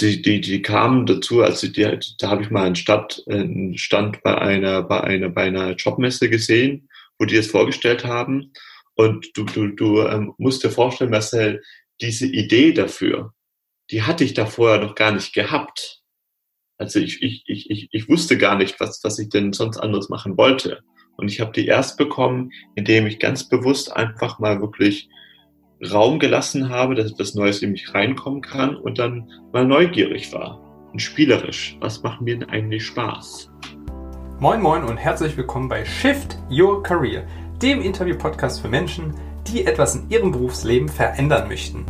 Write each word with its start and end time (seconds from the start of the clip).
die, 0.00 0.20
die, 0.20 0.40
die 0.40 0.62
kamen 0.62 1.06
dazu, 1.06 1.42
also 1.42 1.68
die, 1.68 1.98
da 2.18 2.30
habe 2.30 2.42
ich 2.42 2.50
mal 2.50 2.66
einen, 2.66 2.76
Stadt, 2.76 3.22
einen 3.28 3.78
Stand 3.78 4.22
bei 4.22 4.36
einer, 4.36 4.82
bei 4.82 5.00
einer, 5.00 5.30
bei 5.30 5.44
einer 5.44 5.70
Jobmesse 5.72 6.28
gesehen, 6.28 6.88
wo 7.18 7.24
die 7.24 7.36
das 7.36 7.46
vorgestellt 7.46 8.04
haben. 8.04 8.52
Und 8.94 9.28
du, 9.34 9.44
du, 9.44 9.68
du 9.68 10.02
ähm, 10.02 10.34
musst 10.38 10.64
dir 10.64 10.70
vorstellen, 10.70 11.10
Marcel, 11.10 11.62
diese 12.00 12.26
Idee 12.26 12.72
dafür, 12.72 13.32
die 13.90 14.02
hatte 14.02 14.24
ich 14.24 14.34
da 14.34 14.46
vorher 14.46 14.80
noch 14.80 14.94
gar 14.94 15.12
nicht 15.12 15.32
gehabt. 15.32 16.02
Also 16.78 16.98
ich, 16.98 17.22
ich, 17.22 17.44
ich, 17.46 17.70
ich, 17.70 17.88
ich 17.90 18.08
wusste 18.08 18.36
gar 18.36 18.56
nicht, 18.56 18.78
was, 18.80 19.02
was 19.02 19.18
ich 19.18 19.30
denn 19.30 19.52
sonst 19.52 19.78
anderes 19.78 20.10
machen 20.10 20.36
wollte. 20.36 20.82
Und 21.16 21.30
ich 21.30 21.40
habe 21.40 21.52
die 21.52 21.66
erst 21.66 21.96
bekommen, 21.96 22.50
indem 22.74 23.06
ich 23.06 23.18
ganz 23.18 23.48
bewusst 23.48 23.96
einfach 23.96 24.38
mal 24.38 24.60
wirklich 24.60 25.08
Raum 25.82 26.18
gelassen 26.18 26.70
habe, 26.70 26.94
dass 26.94 27.12
etwas 27.12 27.34
Neues 27.34 27.60
in 27.60 27.72
mich 27.72 27.92
reinkommen 27.92 28.40
kann 28.40 28.76
und 28.76 28.98
dann 28.98 29.30
mal 29.52 29.66
neugierig 29.66 30.32
war 30.32 30.58
und 30.92 31.02
spielerisch. 31.02 31.76
Was 31.80 32.02
macht 32.02 32.22
mir 32.22 32.38
denn 32.38 32.48
eigentlich 32.48 32.86
Spaß? 32.86 33.50
Moin 34.38 34.62
Moin 34.62 34.84
und 34.84 34.96
herzlich 34.96 35.36
willkommen 35.36 35.68
bei 35.68 35.84
Shift 35.84 36.38
Your 36.50 36.82
Career, 36.82 37.26
dem 37.60 37.82
Interview-Podcast 37.82 38.62
für 38.62 38.68
Menschen, 38.68 39.14
die 39.48 39.66
etwas 39.66 39.96
in 39.96 40.08
ihrem 40.08 40.32
Berufsleben 40.32 40.88
verändern 40.88 41.46
möchten. 41.48 41.84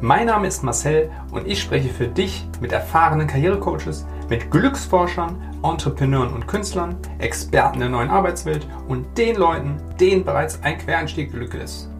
Mein 0.00 0.26
Name 0.26 0.46
ist 0.46 0.62
Marcel 0.62 1.10
und 1.32 1.46
ich 1.48 1.60
spreche 1.60 1.88
für 1.88 2.06
dich 2.06 2.44
mit 2.60 2.70
erfahrenen 2.70 3.26
Karrierecoaches, 3.26 4.06
mit 4.30 4.52
Glücksforschern, 4.52 5.36
Entrepreneuren 5.64 6.32
und 6.32 6.46
Künstlern, 6.46 6.96
Experten 7.18 7.80
der 7.80 7.88
neuen 7.88 8.10
Arbeitswelt 8.10 8.66
und 8.86 9.18
den 9.18 9.34
Leuten, 9.34 9.76
denen 9.98 10.24
bereits 10.24 10.62
ein 10.62 10.78
Quereinstieg 10.78 11.32
glücklich 11.32 11.64
ist. 11.64 11.91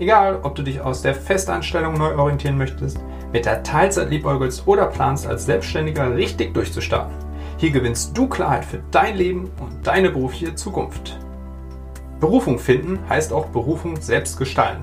Egal, 0.00 0.40
ob 0.42 0.56
du 0.56 0.62
dich 0.62 0.80
aus 0.80 1.02
der 1.02 1.14
Festanstellung 1.14 1.94
neu 1.94 2.16
orientieren 2.16 2.58
möchtest, 2.58 2.98
mit 3.32 3.46
der 3.46 3.62
Teilzeit 3.62 4.10
liebäugelst 4.10 4.66
oder 4.66 4.86
planst, 4.86 5.26
als 5.26 5.46
Selbstständiger 5.46 6.16
richtig 6.16 6.52
durchzustarten. 6.52 7.14
Hier 7.58 7.70
gewinnst 7.70 8.16
du 8.16 8.26
Klarheit 8.26 8.64
für 8.64 8.82
dein 8.90 9.16
Leben 9.16 9.50
und 9.60 9.86
deine 9.86 10.10
berufliche 10.10 10.56
Zukunft. 10.56 11.16
Berufung 12.18 12.58
finden 12.58 12.98
heißt 13.08 13.32
auch 13.32 13.46
Berufung 13.46 14.00
selbst 14.00 14.36
gestalten. 14.36 14.82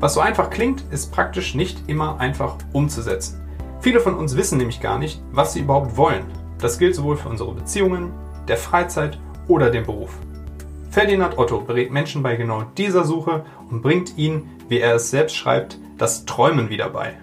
Was 0.00 0.14
so 0.14 0.20
einfach 0.20 0.50
klingt, 0.50 0.82
ist 0.90 1.12
praktisch 1.12 1.54
nicht 1.54 1.88
immer 1.88 2.18
einfach 2.18 2.56
umzusetzen. 2.72 3.40
Viele 3.80 4.00
von 4.00 4.16
uns 4.16 4.36
wissen 4.36 4.58
nämlich 4.58 4.80
gar 4.80 4.98
nicht, 4.98 5.22
was 5.30 5.52
sie 5.52 5.60
überhaupt 5.60 5.96
wollen. 5.96 6.24
Das 6.58 6.78
gilt 6.78 6.96
sowohl 6.96 7.16
für 7.16 7.28
unsere 7.28 7.52
Beziehungen, 7.52 8.12
der 8.48 8.56
Freizeit 8.56 9.20
oder 9.46 9.70
den 9.70 9.84
Beruf. 9.84 10.10
Ferdinand 10.90 11.36
Otto 11.36 11.60
berät 11.60 11.92
Menschen 11.92 12.22
bei 12.22 12.36
genau 12.36 12.62
dieser 12.62 13.04
Suche 13.04 13.44
und 13.70 13.82
bringt 13.82 14.16
ihnen, 14.16 14.48
wie 14.68 14.80
er 14.80 14.94
es 14.94 15.10
selbst 15.10 15.36
schreibt, 15.36 15.78
das 15.98 16.24
Träumen 16.24 16.70
wieder 16.70 16.88
bei. 16.88 17.14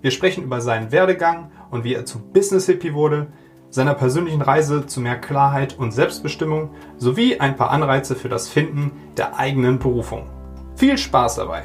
Wir 0.00 0.12
sprechen 0.12 0.44
über 0.44 0.60
seinen 0.60 0.92
Werdegang 0.92 1.50
und 1.70 1.82
wie 1.82 1.94
er 1.94 2.06
zu 2.06 2.20
Business 2.20 2.66
Hippie 2.66 2.94
wurde, 2.94 3.26
seiner 3.68 3.94
persönlichen 3.94 4.42
Reise 4.42 4.86
zu 4.86 5.00
mehr 5.00 5.18
Klarheit 5.18 5.76
und 5.76 5.90
Selbstbestimmung 5.92 6.70
sowie 6.98 7.38
ein 7.38 7.56
paar 7.56 7.70
Anreize 7.70 8.14
für 8.14 8.28
das 8.28 8.48
Finden 8.48 8.92
der 9.16 9.36
eigenen 9.36 9.78
Berufung. 9.78 10.28
Viel 10.76 10.96
Spaß 10.96 11.36
dabei! 11.36 11.64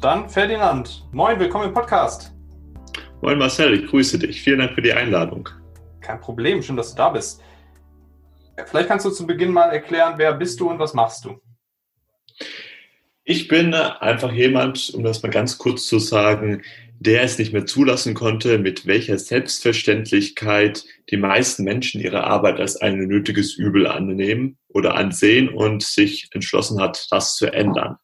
Dann 0.00 0.28
Ferdinand. 0.28 1.08
Moin, 1.12 1.40
willkommen 1.40 1.68
im 1.68 1.72
Podcast. 1.74 2.34
Moin 3.22 3.38
Marcel, 3.38 3.72
ich 3.72 3.86
grüße 3.88 4.18
dich. 4.18 4.42
Vielen 4.42 4.58
Dank 4.58 4.72
für 4.72 4.82
die 4.82 4.92
Einladung. 4.92 5.48
Kein 6.02 6.20
Problem, 6.20 6.62
schön, 6.62 6.76
dass 6.76 6.90
du 6.90 6.96
da 6.98 7.08
bist. 7.08 7.42
Vielleicht 8.66 8.88
kannst 8.88 9.06
du 9.06 9.10
zu 9.10 9.26
Beginn 9.26 9.52
mal 9.52 9.70
erklären, 9.70 10.14
wer 10.16 10.32
bist 10.32 10.60
du 10.60 10.70
und 10.70 10.78
was 10.78 10.94
machst 10.94 11.24
du? 11.24 11.40
Ich 13.24 13.48
bin 13.48 13.74
einfach 13.74 14.32
jemand, 14.32 14.92
um 14.94 15.02
das 15.02 15.22
mal 15.22 15.30
ganz 15.30 15.58
kurz 15.58 15.86
zu 15.86 15.98
sagen, 15.98 16.62
der 16.98 17.22
es 17.22 17.38
nicht 17.38 17.52
mehr 17.52 17.66
zulassen 17.66 18.14
konnte, 18.14 18.58
mit 18.58 18.86
welcher 18.86 19.18
Selbstverständlichkeit 19.18 20.84
die 21.10 21.16
meisten 21.16 21.64
Menschen 21.64 22.00
ihre 22.00 22.24
Arbeit 22.24 22.60
als 22.60 22.76
ein 22.76 22.98
nötiges 22.98 23.54
Übel 23.54 23.86
annehmen 23.86 24.58
oder 24.68 24.94
ansehen 24.94 25.48
und 25.48 25.82
sich 25.82 26.28
entschlossen 26.32 26.80
hat, 26.80 27.06
das 27.10 27.36
zu 27.36 27.52
ändern. 27.52 27.96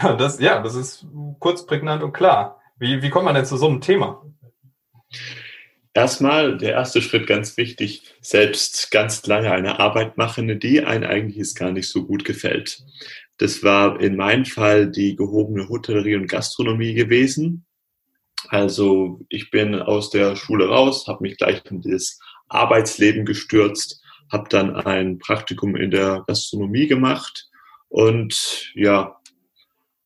Ja, 0.00 0.14
das, 0.14 0.40
ja, 0.40 0.60
das 0.60 0.74
ist 0.74 1.06
kurz, 1.38 1.66
prägnant 1.66 2.02
und 2.02 2.12
klar. 2.12 2.60
Wie, 2.78 3.02
wie 3.02 3.10
kommt 3.10 3.26
man 3.26 3.34
denn 3.34 3.46
zu 3.46 3.56
so 3.56 3.68
einem 3.68 3.80
Thema? 3.80 4.24
Erstmal 5.96 6.58
der 6.58 6.72
erste 6.72 7.00
Schritt 7.00 7.28
ganz 7.28 7.56
wichtig, 7.56 8.02
selbst 8.20 8.90
ganz 8.90 9.24
lange 9.26 9.52
eine 9.52 9.78
Arbeit 9.78 10.16
machen, 10.18 10.58
die 10.58 10.82
einem 10.82 11.08
eigentlich 11.08 11.54
gar 11.54 11.70
nicht 11.70 11.88
so 11.88 12.04
gut 12.04 12.24
gefällt. 12.24 12.82
Das 13.38 13.62
war 13.62 14.00
in 14.00 14.16
meinem 14.16 14.44
Fall 14.44 14.90
die 14.90 15.14
gehobene 15.14 15.68
Hotellerie 15.68 16.16
und 16.16 16.26
Gastronomie 16.26 16.94
gewesen. 16.94 17.64
Also 18.48 19.20
ich 19.28 19.50
bin 19.50 19.76
aus 19.76 20.10
der 20.10 20.34
Schule 20.34 20.66
raus, 20.66 21.06
habe 21.06 21.22
mich 21.22 21.36
gleich 21.36 21.62
in 21.70 21.80
das 21.80 22.18
Arbeitsleben 22.48 23.24
gestürzt, 23.24 24.02
habe 24.32 24.48
dann 24.48 24.74
ein 24.74 25.18
Praktikum 25.18 25.76
in 25.76 25.92
der 25.92 26.24
Gastronomie 26.26 26.88
gemacht 26.88 27.48
und 27.88 28.72
ja, 28.74 29.20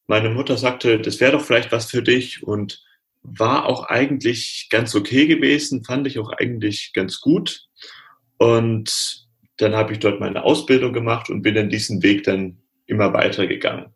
meine 0.06 0.28
Mutter 0.30 0.58
sagte, 0.58 1.00
das 1.00 1.20
wäre 1.20 1.32
doch 1.32 1.44
vielleicht 1.44 1.72
was 1.72 1.90
für 1.90 2.02
dich 2.02 2.42
und 2.42 2.82
war 3.22 3.66
auch 3.66 3.84
eigentlich 3.84 4.68
ganz 4.70 4.94
okay 4.94 5.26
gewesen, 5.26 5.84
fand 5.84 6.06
ich 6.06 6.18
auch 6.18 6.30
eigentlich 6.30 6.92
ganz 6.94 7.20
gut. 7.20 7.66
Und 8.38 9.26
dann 9.58 9.74
habe 9.74 9.92
ich 9.92 9.98
dort 9.98 10.20
meine 10.20 10.44
Ausbildung 10.44 10.92
gemacht 10.92 11.30
und 11.30 11.42
bin 11.42 11.54
dann 11.54 11.68
diesen 11.68 12.02
Weg 12.02 12.24
dann 12.24 12.58
immer 12.86 13.12
weitergegangen. 13.12 13.94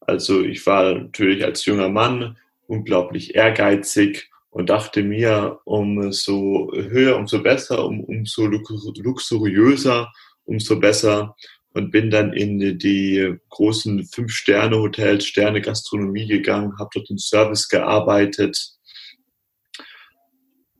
Also 0.00 0.42
ich 0.42 0.64
war 0.66 0.94
natürlich 0.94 1.44
als 1.44 1.64
junger 1.64 1.88
Mann 1.88 2.36
unglaublich 2.66 3.34
ehrgeizig 3.34 4.30
und 4.50 4.70
dachte 4.70 5.02
mir, 5.02 5.60
umso 5.64 6.70
höher, 6.72 7.16
umso 7.16 7.42
besser, 7.42 7.84
um, 7.84 8.04
umso 8.04 8.46
luxuriöser, 8.46 10.12
umso 10.44 10.78
besser 10.78 11.34
und 11.74 11.90
bin 11.90 12.10
dann 12.10 12.32
in 12.32 12.78
die 12.78 13.34
großen 13.50 14.04
Fünf-Sterne-Hotels, 14.06 15.26
Sterne-Gastronomie 15.26 16.26
gegangen, 16.26 16.78
habe 16.78 16.90
dort 16.94 17.10
im 17.10 17.18
Service 17.18 17.68
gearbeitet 17.68 18.74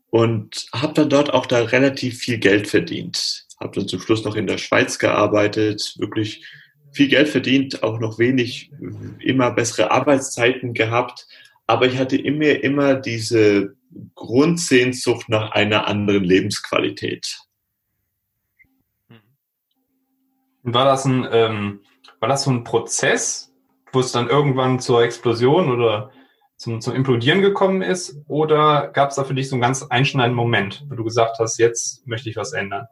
und 0.09 0.67
habe 0.73 0.93
dann 0.93 1.09
dort 1.09 1.33
auch 1.33 1.45
da 1.45 1.61
relativ 1.61 2.19
viel 2.19 2.37
Geld 2.37 2.67
verdient. 2.67 3.45
Habe 3.59 3.79
dann 3.79 3.87
zum 3.89 3.99
Schluss 3.99 4.23
noch 4.23 4.37
in 4.37 4.47
der 4.47 4.57
Schweiz 4.57 4.97
gearbeitet, 4.97 5.95
wirklich 5.97 6.45
viel 6.93 7.09
Geld 7.09 7.27
verdient, 7.27 7.83
auch 7.83 7.99
noch 7.99 8.17
wenig, 8.17 8.71
immer 9.19 9.51
bessere 9.51 9.91
Arbeitszeiten 9.91 10.73
gehabt. 10.73 11.27
Aber 11.67 11.87
ich 11.87 11.97
hatte 11.97 12.15
immer, 12.15 12.63
immer 12.63 12.95
diese 12.95 13.75
Grundsehnsucht 14.13 15.27
nach 15.27 15.51
einer 15.51 15.87
anderen 15.87 16.23
Lebensqualität. 16.23 17.39
War 20.67 20.85
das 20.85 21.05
ein, 21.05 21.27
ähm, 21.31 21.81
war 22.19 22.27
das 22.27 22.43
so 22.43 22.51
ein 22.51 22.63
Prozess, 22.63 23.53
wo 23.91 23.99
es 23.99 24.11
dann 24.11 24.29
irgendwann 24.29 24.79
zur 24.79 25.03
Explosion 25.03 25.71
oder 25.71 26.09
zum, 26.57 26.81
zum 26.81 26.95
Implodieren 26.95 27.41
gekommen 27.41 27.83
ist? 27.83 28.17
Oder 28.27 28.89
gab 28.91 29.11
es 29.11 29.15
da 29.15 29.23
für 29.23 29.35
dich 29.35 29.47
so 29.47 29.55
einen 29.55 29.61
ganz 29.61 29.83
einschneidenden 29.83 30.35
Moment, 30.35 30.83
wo 30.89 30.95
du 30.95 31.03
gesagt 31.03 31.37
hast, 31.39 31.59
jetzt 31.59 32.07
möchte 32.07 32.29
ich 32.31 32.35
was 32.35 32.53
ändern? 32.53 32.87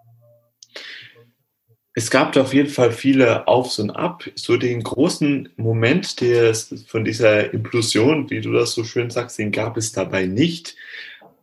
Es 1.96 2.12
gab 2.12 2.32
da 2.34 2.42
auf 2.42 2.54
jeden 2.54 2.70
Fall 2.70 2.92
viele 2.92 3.48
Aufs 3.48 3.80
und 3.80 3.90
Ab. 3.90 4.24
So 4.36 4.58
den 4.58 4.84
großen 4.84 5.50
Moment 5.58 6.22
des, 6.22 6.86
von 6.88 7.04
dieser 7.04 7.54
Implosion, 7.54 8.30
wie 8.30 8.42
du 8.42 8.52
das 8.52 8.74
so 8.74 8.84
schön 8.84 9.10
sagst, 9.10 9.40
den 9.40 9.52
gab 9.52 9.78
es 9.78 9.92
dabei 9.92 10.28
nicht. 10.28 10.76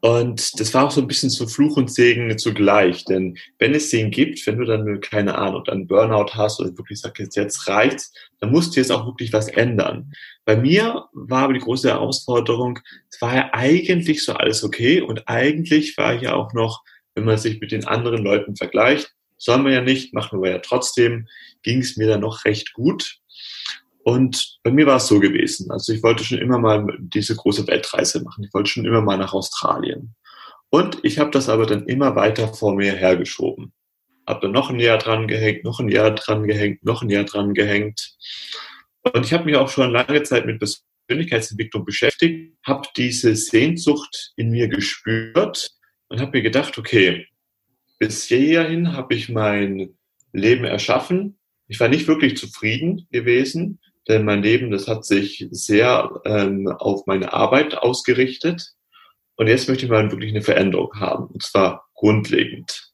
Und 0.03 0.59
das 0.59 0.73
war 0.73 0.87
auch 0.87 0.91
so 0.91 1.01
ein 1.03 1.07
bisschen 1.07 1.29
so 1.29 1.47
Fluch 1.47 1.77
und 1.77 1.93
Segen 1.93 2.39
zugleich. 2.39 3.05
Denn 3.05 3.37
wenn 3.59 3.75
es 3.75 3.91
den 3.91 4.11
gibt, 4.11 4.47
wenn 4.47 4.59
du 4.59 4.65
dann, 4.65 5.01
keine 5.01 5.37
Ahnung, 5.37 5.63
dann 5.65 5.87
Burnout 5.87 6.33
hast 6.33 6.59
oder 6.59 6.77
wirklich 6.79 7.01
sagst, 7.01 7.37
jetzt 7.37 7.69
reicht's, 7.69 8.13
dann 8.41 8.51
musst 8.51 8.75
du 8.75 8.81
jetzt 8.81 8.91
auch 8.91 9.07
wirklich 9.07 9.33
was 9.33 9.49
ändern. 9.49 10.11
Bei 10.47 10.57
mir 10.57 11.07
war 11.13 11.45
aber 11.45 11.53
die 11.53 11.61
große 11.61 11.89
Herausforderung, 11.89 12.79
es 13.11 13.21
war 13.21 13.35
ja 13.35 13.51
eigentlich 13.53 14.25
so 14.25 14.33
alles 14.33 14.65
okay 14.65 15.03
und 15.03 15.29
eigentlich 15.29 15.97
war 15.99 16.15
ich 16.15 16.23
ja 16.23 16.35
auch 16.35 16.55
noch, 16.55 16.83
wenn 17.15 17.25
man 17.25 17.37
sich 17.37 17.61
mit 17.61 17.73
den 17.73 17.87
anderen 17.87 18.25
Leuten 18.25 18.57
vergleicht, 18.57 19.13
sollen 19.37 19.65
wir 19.65 19.73
ja 19.73 19.83
nicht, 19.83 20.15
machen 20.15 20.43
wir 20.43 20.51
ja 20.51 20.59
trotzdem, 20.59 21.29
ging 21.63 21.81
es 21.81 21.97
mir 21.97 22.09
dann 22.09 22.21
noch 22.21 22.45
recht 22.45 22.73
gut. 22.73 23.19
Und 24.11 24.59
bei 24.65 24.73
mir 24.73 24.87
war 24.87 24.97
es 24.97 25.07
so 25.07 25.21
gewesen. 25.21 25.71
Also 25.71 25.93
ich 25.93 26.03
wollte 26.03 26.25
schon 26.25 26.39
immer 26.39 26.59
mal 26.59 26.85
diese 26.99 27.37
große 27.37 27.69
Weltreise 27.69 28.21
machen. 28.25 28.43
Ich 28.43 28.53
wollte 28.53 28.69
schon 28.69 28.85
immer 28.85 29.03
mal 29.03 29.17
nach 29.17 29.35
Australien. 29.35 30.17
Und 30.69 30.99
ich 31.05 31.21
habe 31.21 31.31
das 31.31 31.49
aber 31.49 31.65
dann 31.65 31.87
immer 31.87 32.17
weiter 32.17 32.53
vor 32.53 32.75
mir 32.75 32.93
hergeschoben. 32.93 33.73
Habe 34.27 34.41
dann 34.43 34.51
noch 34.51 34.69
ein 34.69 34.81
Jahr 34.81 34.99
dran 34.99 35.29
gehängt, 35.29 35.63
noch 35.63 35.79
ein 35.79 35.89
Jahr 35.89 36.11
dran 36.11 36.43
gehängt, 36.43 36.85
noch 36.85 37.03
ein 37.03 37.11
Jahr 37.11 37.23
dran 37.23 37.55
gehängt. 37.55 38.17
Und 39.03 39.25
ich 39.25 39.33
habe 39.33 39.45
mich 39.45 39.55
auch 39.55 39.69
schon 39.69 39.93
lange 39.93 40.25
Zeit 40.25 40.45
mit 40.45 40.59
Persönlichkeitsentwicklung 40.59 41.85
beschäftigt, 41.85 42.57
habe 42.67 42.89
diese 42.97 43.37
Sehnsucht 43.37 44.33
in 44.35 44.51
mir 44.51 44.67
gespürt 44.67 45.71
und 46.09 46.21
habe 46.21 46.33
mir 46.33 46.43
gedacht, 46.43 46.77
okay, 46.79 47.29
bis 48.01 48.25
hierhin 48.25 48.93
habe 48.93 49.15
ich 49.15 49.29
mein 49.29 49.97
Leben 50.33 50.65
erschaffen. 50.65 51.39
Ich 51.69 51.79
war 51.79 51.89
nicht 51.89 52.09
wirklich 52.09 52.37
zufrieden 52.37 53.07
gewesen 53.13 53.79
denn 54.09 54.25
mein 54.25 54.43
Leben, 54.43 54.71
das 54.71 54.89
hat 54.89 55.05
sich 55.05 55.47
sehr 55.51 56.21
ähm, 56.25 56.69
auf 56.69 57.07
meine 57.07 57.33
Arbeit 57.33 57.77
ausgerichtet. 57.77 58.73
Und 59.37 59.47
jetzt 59.47 59.69
möchte 59.69 59.85
ich 59.85 59.91
mal 59.91 60.11
wirklich 60.11 60.31
eine 60.31 60.43
Veränderung 60.43 60.93
haben, 60.99 61.27
und 61.27 61.43
zwar 61.43 61.87
grundlegend. 61.95 62.93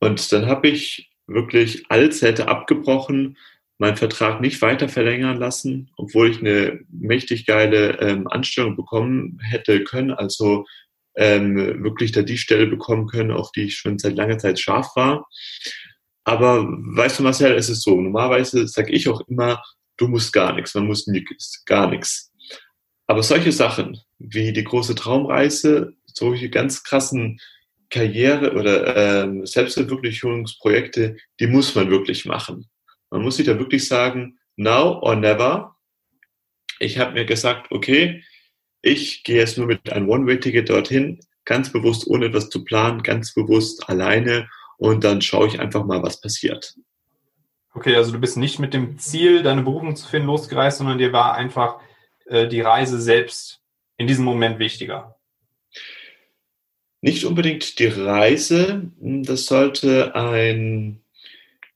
Und 0.00 0.32
dann 0.32 0.46
habe 0.46 0.68
ich 0.68 1.10
wirklich 1.26 1.84
alles 1.88 2.22
hätte 2.22 2.48
abgebrochen, 2.48 3.36
meinen 3.78 3.96
Vertrag 3.96 4.40
nicht 4.40 4.60
weiter 4.60 4.88
verlängern 4.88 5.38
lassen, 5.38 5.90
obwohl 5.96 6.30
ich 6.30 6.40
eine 6.40 6.80
mächtig 6.90 7.46
geile 7.46 8.00
ähm, 8.00 8.26
Anstellung 8.26 8.76
bekommen 8.76 9.38
hätte 9.42 9.84
können, 9.84 10.10
also 10.10 10.64
ähm, 11.16 11.82
wirklich 11.82 12.12
da 12.12 12.22
die 12.22 12.38
Stelle 12.38 12.66
bekommen 12.66 13.06
können, 13.06 13.30
auf 13.30 13.52
die 13.52 13.64
ich 13.64 13.76
schon 13.76 13.98
seit 13.98 14.16
langer 14.16 14.38
Zeit 14.38 14.58
scharf 14.58 14.94
war. 14.96 15.28
Aber 16.24 16.66
weißt 16.68 17.18
du, 17.18 17.22
Marcel, 17.22 17.54
es 17.54 17.68
ist 17.68 17.82
so, 17.82 18.00
normalerweise 18.00 18.66
sage 18.68 18.92
ich 18.92 19.08
auch 19.08 19.20
immer, 19.28 19.62
du 19.98 20.08
musst 20.08 20.32
gar 20.32 20.54
nichts, 20.54 20.74
man 20.74 20.86
muss 20.86 21.06
nichts, 21.06 21.64
gar 21.66 21.90
nichts. 21.90 22.32
Aber 23.06 23.22
solche 23.22 23.52
Sachen 23.52 23.98
wie 24.18 24.52
die 24.52 24.64
große 24.64 24.94
Traumreise, 24.94 25.94
solche 26.06 26.50
ganz 26.50 26.82
krassen 26.82 27.40
Karriere- 27.90 28.52
oder 28.52 29.24
ähm, 29.24 29.46
Selbstverwirklichungsprojekte, 29.46 31.16
die 31.40 31.46
muss 31.46 31.74
man 31.74 31.90
wirklich 31.90 32.24
machen. 32.24 32.68
Man 33.10 33.22
muss 33.22 33.36
sich 33.36 33.46
da 33.46 33.58
wirklich 33.58 33.86
sagen, 33.86 34.38
now 34.56 35.00
or 35.00 35.16
never. 35.16 35.76
Ich 36.80 36.98
habe 36.98 37.14
mir 37.14 37.24
gesagt, 37.24 37.70
okay, 37.70 38.22
ich 38.82 39.24
gehe 39.24 39.38
jetzt 39.38 39.58
nur 39.58 39.66
mit 39.66 39.90
einem 39.90 40.08
One-Way-Ticket 40.08 40.68
dorthin, 40.68 41.20
ganz 41.44 41.72
bewusst, 41.72 42.06
ohne 42.06 42.26
etwas 42.26 42.50
zu 42.50 42.62
planen, 42.64 43.02
ganz 43.02 43.32
bewusst 43.34 43.88
alleine 43.88 44.48
und 44.76 45.02
dann 45.02 45.22
schaue 45.22 45.48
ich 45.48 45.58
einfach 45.58 45.84
mal, 45.84 46.02
was 46.02 46.20
passiert. 46.20 46.74
Okay, 47.78 47.94
also 47.94 48.10
du 48.10 48.18
bist 48.18 48.36
nicht 48.36 48.58
mit 48.58 48.74
dem 48.74 48.98
Ziel, 48.98 49.44
deine 49.44 49.62
Berufung 49.62 49.94
zu 49.94 50.08
finden, 50.08 50.26
losgereist, 50.26 50.78
sondern 50.78 50.98
dir 50.98 51.12
war 51.12 51.36
einfach 51.36 51.78
äh, 52.26 52.48
die 52.48 52.60
Reise 52.60 53.00
selbst 53.00 53.60
in 53.96 54.08
diesem 54.08 54.24
Moment 54.24 54.58
wichtiger. 54.58 55.16
Nicht 57.02 57.24
unbedingt 57.24 57.78
die 57.78 57.86
Reise, 57.86 58.90
das 58.98 59.46
sollte 59.46 60.16
ein 60.16 61.04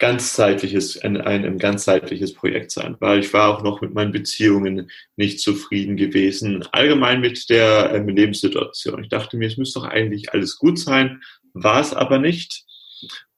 ganzzeitliches, 0.00 1.00
ein, 1.02 1.20
ein, 1.20 1.44
ein 1.44 1.58
ganzzeitliches 1.58 2.34
Projekt 2.34 2.72
sein, 2.72 2.96
weil 2.98 3.20
ich 3.20 3.32
war 3.32 3.56
auch 3.56 3.62
noch 3.62 3.80
mit 3.80 3.94
meinen 3.94 4.10
Beziehungen 4.10 4.90
nicht 5.14 5.38
zufrieden 5.38 5.96
gewesen, 5.96 6.66
allgemein 6.72 7.20
mit 7.20 7.48
der 7.48 7.94
ähm, 7.94 8.08
Lebenssituation. 8.08 9.04
Ich 9.04 9.08
dachte 9.08 9.36
mir, 9.36 9.46
es 9.46 9.56
müsste 9.56 9.78
doch 9.78 9.86
eigentlich 9.86 10.32
alles 10.32 10.58
gut 10.58 10.80
sein, 10.80 11.22
war 11.52 11.80
es 11.80 11.94
aber 11.94 12.18
nicht. 12.18 12.64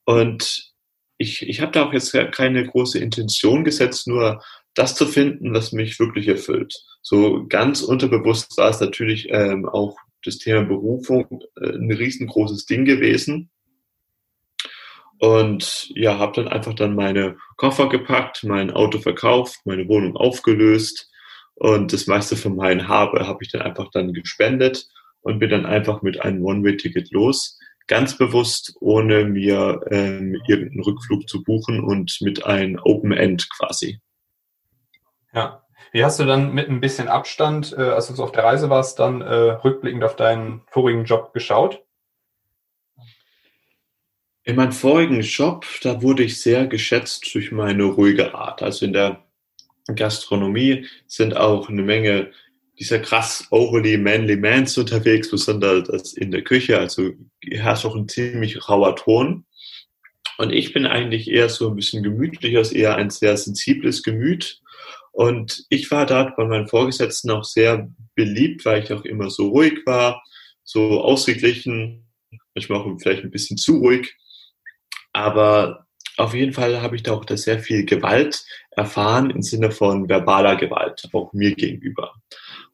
Und 0.06 0.73
ich, 1.18 1.48
ich 1.48 1.60
habe 1.60 1.72
da 1.72 1.86
auch 1.86 1.92
jetzt 1.92 2.12
keine 2.32 2.66
große 2.66 2.98
Intention 2.98 3.64
gesetzt, 3.64 4.06
nur 4.06 4.42
das 4.74 4.94
zu 4.94 5.06
finden, 5.06 5.54
was 5.54 5.72
mich 5.72 5.98
wirklich 6.00 6.28
erfüllt. 6.28 6.74
So 7.02 7.46
ganz 7.46 7.82
unterbewusst 7.82 8.56
war 8.56 8.70
es 8.70 8.80
natürlich 8.80 9.28
ähm, 9.30 9.68
auch 9.68 9.96
das 10.24 10.38
Thema 10.38 10.62
Berufung 10.64 11.42
äh, 11.60 11.70
ein 11.70 11.92
riesengroßes 11.92 12.66
Ding 12.66 12.84
gewesen. 12.84 13.50
Und 15.18 15.90
ja, 15.94 16.18
habe 16.18 16.42
dann 16.42 16.48
einfach 16.48 16.74
dann 16.74 16.96
meine 16.96 17.36
Koffer 17.56 17.88
gepackt, 17.88 18.42
mein 18.42 18.70
Auto 18.72 18.98
verkauft, 18.98 19.60
meine 19.64 19.88
Wohnung 19.88 20.16
aufgelöst 20.16 21.10
und 21.54 21.92
das 21.92 22.06
meiste 22.06 22.36
von 22.36 22.56
meinen 22.56 22.88
Habe 22.88 23.26
habe 23.26 23.38
ich 23.42 23.50
dann 23.50 23.62
einfach 23.62 23.90
dann 23.92 24.12
gespendet 24.12 24.88
und 25.22 25.38
bin 25.38 25.50
dann 25.50 25.66
einfach 25.66 26.02
mit 26.02 26.20
einem 26.20 26.44
One-Way-Ticket 26.44 27.10
los, 27.12 27.58
ganz 27.86 28.16
bewusst, 28.16 28.76
ohne 28.80 29.24
mir 29.24 29.80
ähm, 29.90 30.40
irgendeinen 30.46 30.82
Rückflug 30.82 31.28
zu 31.28 31.42
buchen 31.42 31.80
und 31.80 32.16
mit 32.20 32.44
einem 32.46 32.80
Open 32.82 33.12
End 33.12 33.48
quasi. 33.56 34.00
Ja. 35.32 35.60
Wie 35.92 36.04
hast 36.04 36.18
du 36.18 36.24
dann 36.24 36.52
mit 36.52 36.68
ein 36.68 36.80
bisschen 36.80 37.06
Abstand, 37.06 37.72
äh, 37.76 37.82
als 37.82 38.08
du 38.08 38.20
auf 38.22 38.32
der 38.32 38.44
Reise 38.44 38.68
warst, 38.68 38.98
dann 38.98 39.20
äh, 39.20 39.34
rückblickend 39.34 40.02
auf 40.02 40.16
deinen 40.16 40.62
vorigen 40.66 41.04
Job 41.04 41.32
geschaut? 41.32 41.84
In 44.42 44.56
meinem 44.56 44.72
vorigen 44.72 45.20
Job, 45.20 45.64
da 45.82 46.02
wurde 46.02 46.24
ich 46.24 46.40
sehr 46.40 46.66
geschätzt 46.66 47.32
durch 47.34 47.52
meine 47.52 47.84
ruhige 47.84 48.34
Art. 48.34 48.62
Also 48.62 48.84
in 48.84 48.92
der 48.92 49.22
Gastronomie 49.86 50.86
sind 51.06 51.36
auch 51.36 51.68
eine 51.68 51.82
Menge 51.82 52.32
dieser 52.78 52.98
krass 52.98 53.46
overly 53.50 53.96
manly 53.96 54.36
mans 54.36 54.76
unterwegs, 54.76 55.30
besonders 55.30 56.12
in 56.14 56.30
der 56.30 56.42
Küche. 56.42 56.78
Also 56.78 57.12
herrscht 57.42 57.84
auch 57.84 57.94
ein 57.94 58.08
ziemlich 58.08 58.68
rauer 58.68 58.96
Ton. 58.96 59.44
Und 60.38 60.52
ich 60.52 60.72
bin 60.72 60.86
eigentlich 60.86 61.30
eher 61.30 61.48
so 61.48 61.68
ein 61.68 61.76
bisschen 61.76 62.02
gemütlicher, 62.02 62.70
eher 62.72 62.96
ein 62.96 63.10
sehr 63.10 63.36
sensibles 63.36 64.02
Gemüt. 64.02 64.60
Und 65.12 65.64
ich 65.68 65.90
war 65.92 66.06
dort 66.06 66.36
bei 66.36 66.44
meinen 66.44 66.66
Vorgesetzten 66.66 67.30
auch 67.30 67.44
sehr 67.44 67.88
beliebt, 68.16 68.64
weil 68.64 68.82
ich 68.82 68.92
auch 68.92 69.04
immer 69.04 69.30
so 69.30 69.48
ruhig 69.48 69.80
war, 69.86 70.22
so 70.64 71.00
ausgeglichen, 71.00 72.08
manchmal 72.54 72.80
auch 72.80 72.98
vielleicht 73.00 73.22
ein 73.22 73.30
bisschen 73.30 73.56
zu 73.56 73.78
ruhig. 73.78 74.16
Aber 75.12 75.86
auf 76.16 76.34
jeden 76.34 76.52
Fall 76.52 76.82
habe 76.82 76.96
ich 76.96 77.04
da 77.04 77.12
auch 77.12 77.24
da 77.24 77.36
sehr 77.36 77.60
viel 77.60 77.84
Gewalt 77.84 78.44
erfahren 78.72 79.30
im 79.30 79.42
Sinne 79.42 79.70
von 79.70 80.08
verbaler 80.08 80.56
Gewalt, 80.56 81.08
auch 81.12 81.32
mir 81.32 81.54
gegenüber. 81.54 82.14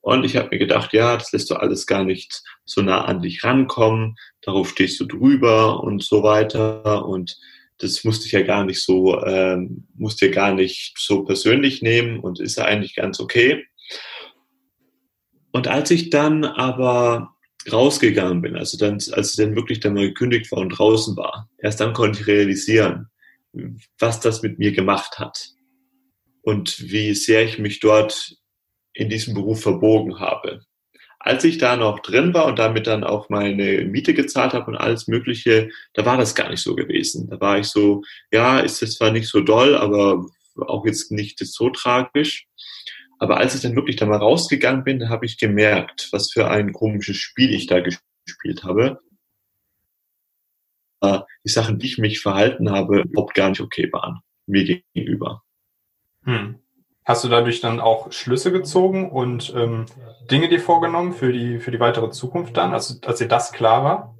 Und 0.02 0.25
ich 0.25 0.37
habe 0.37 0.49
mir 0.50 0.58
gedacht, 0.58 0.93
ja, 0.93 1.17
das 1.17 1.32
lässt 1.32 1.50
du 1.50 1.55
alles 1.55 1.87
gar 1.87 2.05
nicht 2.05 2.43
so 2.64 2.81
nah 2.81 3.05
an 3.05 3.20
dich 3.20 3.44
rankommen, 3.44 4.17
darauf 4.41 4.70
stehst 4.70 4.99
du 5.00 5.05
drüber 5.05 5.82
und 5.82 6.02
so 6.02 6.23
weiter. 6.23 7.05
Und 7.05 7.37
das 7.79 8.05
musste 8.05 8.26
ich 8.26 8.32
ja 8.32 8.43
gar 8.43 8.64
nicht 8.64 8.82
so, 8.82 9.23
ähm, 9.25 9.87
musste 9.94 10.26
ja 10.26 10.32
gar 10.32 10.55
nicht 10.55 10.94
so 10.99 11.25
persönlich 11.25 11.82
nehmen 11.82 12.20
und 12.20 12.41
ist 12.41 12.56
ja 12.56 12.64
eigentlich 12.64 12.94
ganz 12.94 13.20
okay. 13.20 13.67
Und 15.52 15.69
als 15.69 15.91
ich 15.91 16.11
dann 16.11 16.44
aber 16.44 17.35
rausgegangen 17.70 18.41
bin, 18.41 18.56
also 18.56 18.79
dann, 18.79 18.94
als 19.12 19.31
ich 19.31 19.37
dann 19.37 19.56
wirklich 19.56 19.81
dann 19.81 19.94
mal 19.94 20.08
gekündigt 20.08 20.50
war 20.53 20.61
und 20.61 20.70
draußen 20.70 21.17
war, 21.17 21.49
erst 21.58 21.81
dann 21.81 21.93
konnte 21.93 22.20
ich 22.20 22.26
realisieren, 22.26 23.08
was 23.99 24.20
das 24.20 24.43
mit 24.43 24.58
mir 24.58 24.73
gemacht 24.73 25.19
hat 25.19 25.50
und 26.43 26.91
wie 26.91 27.14
sehr 27.14 27.44
ich 27.44 27.58
mich 27.58 27.81
dort 27.81 28.37
in 28.92 29.08
diesem 29.08 29.34
Beruf 29.34 29.62
verbogen 29.62 30.19
habe. 30.19 30.62
Als 31.19 31.44
ich 31.44 31.58
da 31.58 31.76
noch 31.76 32.00
drin 32.00 32.32
war 32.32 32.46
und 32.46 32.58
damit 32.58 32.87
dann 32.87 33.04
auch 33.04 33.28
meine 33.28 33.84
Miete 33.84 34.14
gezahlt 34.14 34.54
habe 34.54 34.70
und 34.70 34.76
alles 34.76 35.06
Mögliche, 35.06 35.70
da 35.92 36.06
war 36.06 36.16
das 36.16 36.34
gar 36.34 36.48
nicht 36.48 36.62
so 36.62 36.75
gewesen. 36.75 37.28
Da 37.28 37.38
war 37.40 37.58
ich 37.58 37.66
so, 37.66 38.02
ja, 38.32 38.60
ist 38.60 38.81
jetzt 38.81 38.96
zwar 38.96 39.10
nicht 39.10 39.28
so 39.28 39.40
doll, 39.42 39.76
aber 39.76 40.25
auch 40.56 40.87
jetzt 40.87 41.12
nicht 41.12 41.38
so 41.38 41.70
tragisch. 41.70 42.46
Aber 43.19 43.37
als 43.37 43.54
ich 43.54 43.60
dann 43.60 43.76
wirklich 43.76 43.96
da 43.96 44.06
mal 44.06 44.16
rausgegangen 44.16 44.82
bin, 44.82 45.10
habe 45.10 45.26
ich 45.26 45.36
gemerkt, 45.36 46.08
was 46.10 46.32
für 46.32 46.48
ein 46.48 46.72
komisches 46.72 47.19
Spiel 47.19 47.53
ich 47.53 47.67
da 47.67 47.81
gespielt 47.81 48.65
habe. 48.65 49.00
Äh, 51.03 51.20
die 51.44 51.50
Sachen, 51.50 51.79
die 51.79 51.86
ich 51.86 51.98
mich 51.98 52.20
verhalten 52.20 52.70
habe, 52.70 53.03
überhaupt 53.03 53.34
gar 53.34 53.50
nicht 53.50 53.60
okay 53.60 53.93
waren, 53.93 54.20
mir 54.46 54.65
gegenüber. 54.94 55.43
Hm. 56.24 56.60
Hast 57.04 57.24
du 57.24 57.28
dadurch 57.28 57.60
dann 57.60 57.80
auch 57.80 58.12
Schlüsse 58.12 58.52
gezogen 58.52 59.10
und 59.10 59.52
ähm, 59.56 59.86
Dinge 60.30 60.48
dir 60.48 60.60
vorgenommen 60.60 61.12
für 61.12 61.32
die, 61.32 61.58
für 61.58 61.70
die 61.70 61.80
weitere 61.80 62.10
Zukunft 62.10 62.56
dann, 62.56 62.72
also 62.72 62.94
als 63.04 63.19
dir 63.19 63.28
das 63.28 63.52
klar 63.52 63.84
war? 63.84 64.19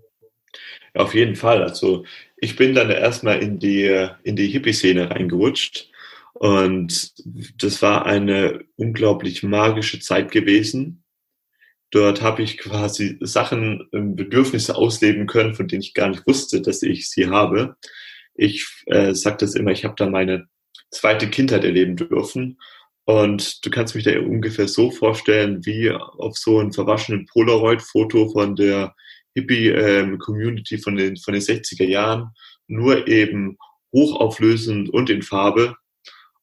Ja, 0.95 1.03
auf 1.03 1.15
jeden 1.15 1.37
Fall. 1.37 1.63
Also 1.63 2.05
ich 2.37 2.57
bin 2.57 2.75
dann 2.75 2.91
erstmal 2.91 3.43
in 3.43 3.59
die, 3.59 4.09
in 4.23 4.35
die 4.35 4.49
Hippie-Szene 4.49 5.11
reingerutscht 5.11 5.91
und 6.33 7.13
das 7.63 7.83
war 7.83 8.07
eine 8.07 8.65
unglaublich 8.77 9.43
magische 9.43 10.01
Zeit 10.01 10.31
gewesen. 10.31 11.05
Dort 11.91 12.23
habe 12.23 12.43
ich 12.43 12.57
quasi 12.57 13.19
Sachen, 13.21 13.89
ähm, 13.93 14.15
Bedürfnisse 14.15 14.77
ausleben 14.77 15.27
können, 15.27 15.55
von 15.55 15.67
denen 15.69 15.83
ich 15.83 15.93
gar 15.93 16.09
nicht 16.09 16.27
wusste, 16.27 16.63
dass 16.63 16.83
ich 16.83 17.11
sie 17.11 17.29
habe. 17.29 17.77
Ich 18.35 18.67
äh, 18.87 19.13
sage 19.13 19.39
das 19.39 19.55
immer, 19.55 19.73
ich 19.73 19.85
habe 19.85 19.97
da 19.97 20.09
meine 20.09 20.47
zweite 20.91 21.29
Kindheit 21.31 21.65
erleben 21.65 21.97
dürfen. 21.97 22.59
Und 23.05 23.65
du 23.65 23.71
kannst 23.71 23.95
mich 23.95 24.05
da 24.05 24.19
ungefähr 24.21 24.69
so 24.69 24.91
vorstellen, 24.91 25.65
wie 25.65 25.91
auf 25.91 26.37
so 26.37 26.59
einem 26.59 26.73
verwaschenen 26.73 27.27
Polaroid-Foto 27.27 28.31
von 28.31 28.55
der 28.55 28.95
Hippie-Community 29.35 30.75
ähm, 30.77 30.81
von, 30.81 30.97
den, 30.97 31.17
von 31.17 31.35
den 31.35 31.43
60er 31.43 31.87
Jahren, 31.87 32.31
nur 32.69 33.09
eben 33.09 33.57
hochauflösend 33.93 34.91
und 34.91 35.11
in 35.11 35.23
Farbe. 35.23 35.77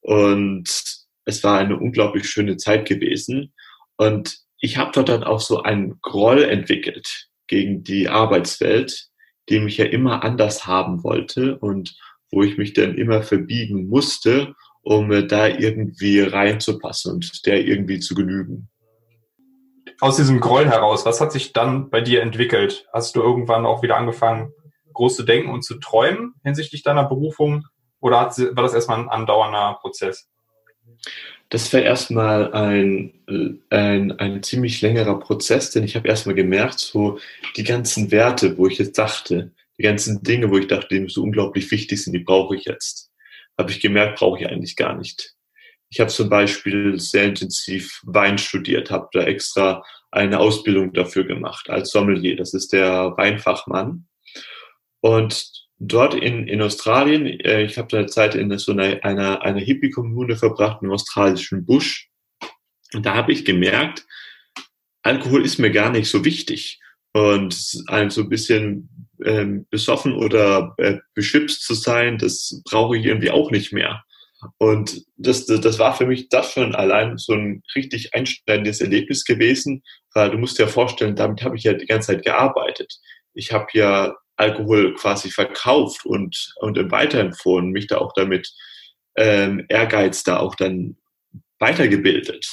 Und 0.02 0.70
es 1.26 1.44
war 1.44 1.60
eine 1.60 1.78
unglaublich 1.78 2.30
schöne 2.30 2.58
Zeit 2.58 2.88
gewesen. 2.88 3.54
Und 3.98 4.38
ich 4.60 4.78
habe 4.78 4.92
dort 4.94 5.10
dann 5.10 5.24
auch 5.24 5.42
so 5.42 5.64
einen 5.64 6.00
Groll 6.02 6.44
entwickelt 6.44 7.28
gegen 7.48 7.84
die 7.84 8.10
Arbeitswelt, 8.10 9.08
die 9.50 9.60
mich 9.60 9.78
ja 9.78 9.86
immer 9.86 10.24
anders 10.24 10.66
haben 10.66 11.04
wollte 11.04 11.58
und 11.60 11.98
wo 12.32 12.44
ich 12.44 12.58
mich 12.58 12.74
dann 12.74 12.96
immer 12.96 13.22
verbiegen 13.24 13.88
musste, 13.88 14.54
um 14.82 15.12
äh, 15.12 15.26
da 15.26 15.48
irgendwie 15.48 16.22
reinzupassen 16.22 17.14
und 17.14 17.46
der 17.46 17.66
irgendwie 17.66 18.00
zu 18.00 18.16
genügen. 18.16 18.70
Aus 20.00 20.18
diesem 20.18 20.40
Groll 20.40 20.66
heraus, 20.66 21.06
was 21.06 21.20
hat 21.22 21.32
sich 21.32 21.54
dann 21.54 21.90
bei 21.90 22.02
dir 22.02 22.22
entwickelt? 22.22 22.88
Hast 22.94 23.16
du 23.16 23.22
irgendwann 23.22 23.66
auch 23.66 23.82
wieder 23.82 23.98
angefangen, 23.98 24.54
groß 24.94 25.16
zu 25.16 25.24
denken 25.24 25.50
und 25.50 25.64
zu 25.64 25.80
träumen 25.80 26.36
hinsichtlich 26.44 26.84
deiner 26.84 27.04
Berufung? 27.04 27.66
Oder 28.00 28.18
war 28.18 28.64
das 28.64 28.74
erstmal 28.74 29.00
ein 29.00 29.10
andauernder 29.10 29.80
Prozess? 29.82 30.30
Das 31.50 31.72
war 31.74 31.82
erstmal 31.82 32.54
ein, 32.54 33.14
ein, 33.70 34.12
ein 34.20 34.44
ziemlich 34.44 34.82
längerer 34.82 35.20
Prozess, 35.20 35.72
denn 35.72 35.84
ich 35.84 35.96
habe 35.96 36.08
erstmal 36.08 36.36
gemerkt, 36.36 36.80
so 36.80 37.20
die 37.56 37.64
ganzen 37.64 38.12
Werte, 38.12 38.58
wo 38.58 38.68
ich 38.68 38.78
jetzt 38.78 38.98
dachte, 38.98 39.52
die 39.78 39.84
ganzen 39.84 40.24
Dinge, 40.24 40.50
wo 40.50 40.58
ich 40.58 40.68
dachte, 40.68 41.00
die 41.00 41.10
so 41.10 41.24
unglaublich 41.24 41.70
wichtig 41.72 42.04
sind, 42.04 42.14
die 42.14 42.20
brauche 42.20 42.56
ich 42.56 42.66
jetzt. 42.66 43.12
Habe 43.58 43.72
ich 43.72 43.80
gemerkt, 43.80 44.20
brauche 44.20 44.40
ich 44.40 44.48
eigentlich 44.48 44.76
gar 44.76 44.96
nicht. 44.96 45.34
Ich 45.90 46.00
habe 46.00 46.10
zum 46.10 46.30
Beispiel 46.30 47.00
sehr 47.00 47.26
intensiv 47.26 48.02
Wein 48.04 48.38
studiert, 48.38 48.92
habe 48.92 49.08
da 49.14 49.22
extra 49.22 49.84
eine 50.12 50.40
Ausbildung 50.40 50.94
dafür 50.94 51.26
gemacht 51.26 51.70
als 51.70 51.92
Sommelier. 51.92 52.36
Das 52.36 52.54
ist 52.54 52.74
der 52.74 53.14
Weinfachmann. 53.18 54.08
Und 55.00 55.52
dort 55.80 56.16
in, 56.16 56.48
in 56.48 56.62
Australien, 56.62 57.26
äh, 57.26 57.64
ich 57.64 57.78
habe 57.78 57.88
da 57.90 58.08
Zeit 58.08 58.36
in 58.36 58.56
so 58.58 58.72
einer, 58.72 59.04
einer, 59.04 59.42
einer 59.44 59.60
Hippie-Kommune 59.60 60.36
verbracht 60.36 60.82
im 60.82 60.92
australischen 60.92 61.66
Busch. 61.66 62.10
Und 62.94 63.06
da 63.06 63.16
habe 63.16 63.32
ich 63.32 63.46
gemerkt, 63.46 64.06
Alkohol 65.04 65.46
ist 65.46 65.60
mir 65.60 65.72
gar 65.72 65.92
nicht 65.92 66.10
so 66.10 66.26
wichtig. 66.26 66.80
Und 67.14 67.84
ein 67.88 68.10
so 68.10 68.22
ein 68.22 68.30
bisschen 68.30 68.97
ähm, 69.26 69.66
besoffen 69.70 70.14
oder 70.14 70.74
äh, 70.78 70.98
beschipst 71.14 71.64
zu 71.64 71.74
sein, 71.74 72.18
das 72.18 72.62
brauche 72.66 72.98
ich 72.98 73.06
irgendwie 73.06 73.32
auch 73.32 73.52
nicht 73.52 73.74
mehr. 73.74 74.04
Und 74.60 75.04
das, 75.16 75.46
das 75.46 75.80
war 75.80 75.96
für 75.96 76.06
mich 76.06 76.30
das 76.30 76.52
schon 76.52 76.76
allein 76.76 77.18
so 77.18 77.34
ein 77.34 77.64
richtig 77.76 78.14
einschneidendes 78.14 78.82
Erlebnis 78.82 79.26
gewesen, 79.26 79.84
weil 80.14 80.30
du 80.30 80.38
musst 80.38 80.60
dir 80.60 80.68
vorstellen, 80.68 81.16
damit 81.16 81.44
habe 81.44 81.58
ich 81.58 81.64
ja 81.64 81.74
die 81.74 81.88
ganze 81.88 82.14
Zeit 82.14 82.24
gearbeitet. 82.24 82.94
Ich 83.34 83.52
habe 83.52 83.68
ja 83.74 84.16
Alkohol 84.36 84.94
quasi 84.94 85.32
verkauft 85.32 86.06
und, 86.06 86.54
und 86.58 86.92
weiterempfohlen, 86.92 87.72
mich 87.72 87.88
da 87.88 87.98
auch 87.98 88.14
damit 88.14 88.52
ähm, 89.16 89.66
Ehrgeiz 89.70 90.24
da 90.24 90.38
auch 90.38 90.56
dann 90.56 90.98
weitergebildet. 91.60 92.48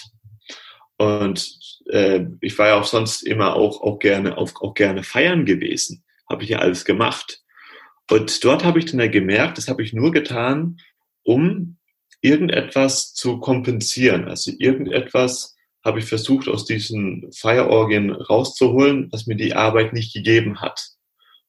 Und 0.96 1.58
äh, 1.90 2.24
ich 2.40 2.58
war 2.58 2.68
ja 2.68 2.80
auch 2.80 2.84
sonst 2.84 3.22
immer 3.22 3.54
auch, 3.56 3.82
auch 3.82 3.98
gerne 3.98 4.38
auch, 4.38 4.50
auch 4.62 4.74
gerne 4.74 5.02
feiern 5.02 5.44
gewesen. 5.44 6.03
Habe 6.28 6.42
ich 6.44 6.50
ja 6.50 6.58
alles 6.58 6.84
gemacht. 6.84 7.42
Und 8.10 8.44
dort 8.44 8.64
habe 8.64 8.78
ich 8.78 8.86
dann 8.86 9.00
ja 9.00 9.06
gemerkt, 9.06 9.58
das 9.58 9.68
habe 9.68 9.82
ich 9.82 9.92
nur 9.92 10.12
getan, 10.12 10.78
um 11.22 11.78
irgendetwas 12.20 13.14
zu 13.14 13.38
kompensieren. 13.40 14.28
Also 14.28 14.52
irgendetwas 14.58 15.54
habe 15.84 15.98
ich 15.98 16.06
versucht, 16.06 16.48
aus 16.48 16.64
diesen 16.64 17.30
Feierorgien 17.32 18.10
rauszuholen, 18.10 19.08
was 19.12 19.26
mir 19.26 19.36
die 19.36 19.54
Arbeit 19.54 19.92
nicht 19.92 20.14
gegeben 20.14 20.60
hat. 20.60 20.80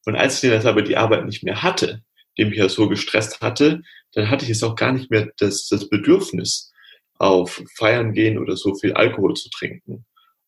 Und 0.04 0.16
als 0.16 0.42
ich 0.42 0.50
dann 0.50 0.66
aber 0.66 0.82
die 0.82 0.96
Arbeit 0.96 1.24
nicht 1.24 1.42
mehr 1.42 1.62
hatte, 1.62 2.02
die 2.36 2.44
mich 2.44 2.58
ja 2.58 2.68
so 2.68 2.88
gestresst 2.88 3.40
hatte, 3.40 3.82
dann 4.12 4.30
hatte 4.30 4.44
ich 4.44 4.50
es 4.50 4.62
auch 4.62 4.76
gar 4.76 4.92
nicht 4.92 5.10
mehr 5.10 5.30
das, 5.38 5.68
das 5.68 5.88
Bedürfnis, 5.88 6.72
auf 7.18 7.62
Feiern 7.76 8.12
gehen 8.12 8.38
oder 8.38 8.56
so 8.56 8.74
viel 8.74 8.92
Alkohol 8.92 9.34
zu 9.34 9.48
trinken. 9.50 10.04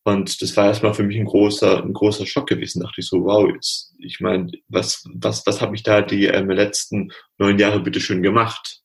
Und 0.08 0.40
das 0.40 0.56
war 0.56 0.68
erstmal 0.68 0.94
für 0.94 1.02
mich 1.02 1.18
ein 1.18 1.26
großer, 1.26 1.84
ein 1.84 1.92
großer 1.92 2.24
Schock 2.24 2.46
gewesen. 2.48 2.80
Da 2.80 2.86
dachte 2.86 3.02
ich 3.02 3.08
so, 3.08 3.24
wow, 3.24 3.46
jetzt, 3.46 3.94
ich 3.98 4.20
meine, 4.20 4.50
was, 4.68 5.04
was, 5.12 5.46
was 5.46 5.60
habe 5.60 5.76
ich 5.76 5.82
da 5.82 6.00
die 6.00 6.24
ähm, 6.24 6.48
letzten 6.48 7.12
neun 7.36 7.58
Jahre 7.58 7.80
bitte 7.80 8.00
schön 8.00 8.22
gemacht? 8.22 8.80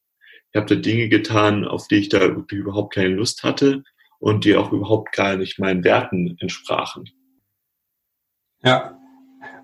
Ich 0.51 0.59
habe 0.59 0.75
da 0.75 0.75
Dinge 0.75 1.07
getan, 1.07 1.65
auf 1.65 1.87
die 1.87 1.95
ich 1.95 2.09
da 2.09 2.25
überhaupt 2.25 2.95
keine 2.95 3.15
Lust 3.15 3.43
hatte 3.43 3.83
und 4.19 4.43
die 4.43 4.57
auch 4.57 4.73
überhaupt 4.73 5.13
gar 5.13 5.37
nicht 5.37 5.59
meinen 5.59 5.85
Werten 5.85 6.35
entsprachen. 6.41 7.09
Ja. 8.61 8.99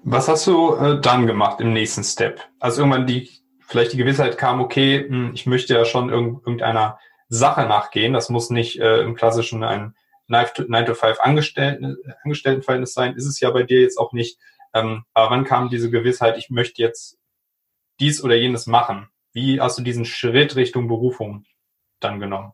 Was 0.05 0.29
hast 0.29 0.47
du 0.47 0.75
äh, 0.75 1.01
dann 1.01 1.27
gemacht 1.27 1.59
im 1.59 1.73
nächsten 1.73 2.05
Step? 2.05 2.39
Also 2.61 2.83
irgendwann 2.83 3.05
die, 3.05 3.29
vielleicht 3.59 3.91
die 3.91 3.97
Gewissheit 3.97 4.37
kam, 4.37 4.61
okay, 4.61 5.05
hm, 5.05 5.31
ich 5.33 5.45
möchte 5.45 5.73
ja 5.73 5.83
schon 5.83 6.09
irg 6.09 6.37
irgendeiner 6.45 6.99
Sache 7.27 7.63
nachgehen. 7.63 8.13
Das 8.13 8.29
muss 8.29 8.49
nicht 8.49 8.79
äh, 8.79 9.01
im 9.01 9.15
klassischen 9.15 9.65
ein 9.65 9.93
9-to-5 10.29 11.17
Angestellten, 11.17 11.97
Angestelltenverhältnis 12.23 12.93
sein. 12.93 13.15
Ist 13.15 13.25
es 13.25 13.39
ja 13.39 13.49
bei 13.51 13.63
dir 13.63 13.81
jetzt 13.81 13.97
auch 13.97 14.13
nicht. 14.13 14.39
Ähm, 14.73 15.03
aber 15.13 15.31
wann 15.31 15.45
kam 15.45 15.69
diese 15.69 15.89
Gewissheit, 15.89 16.37
ich 16.37 16.49
möchte 16.49 16.81
jetzt 16.81 17.17
dies 17.99 18.23
oder 18.23 18.35
jenes 18.35 18.67
machen? 18.67 19.09
Wie 19.33 19.59
hast 19.59 19.77
du 19.77 19.83
diesen 19.83 20.05
Schritt 20.05 20.55
Richtung 20.55 20.87
Berufung 20.87 21.45
dann 21.99 22.19
genommen? 22.19 22.53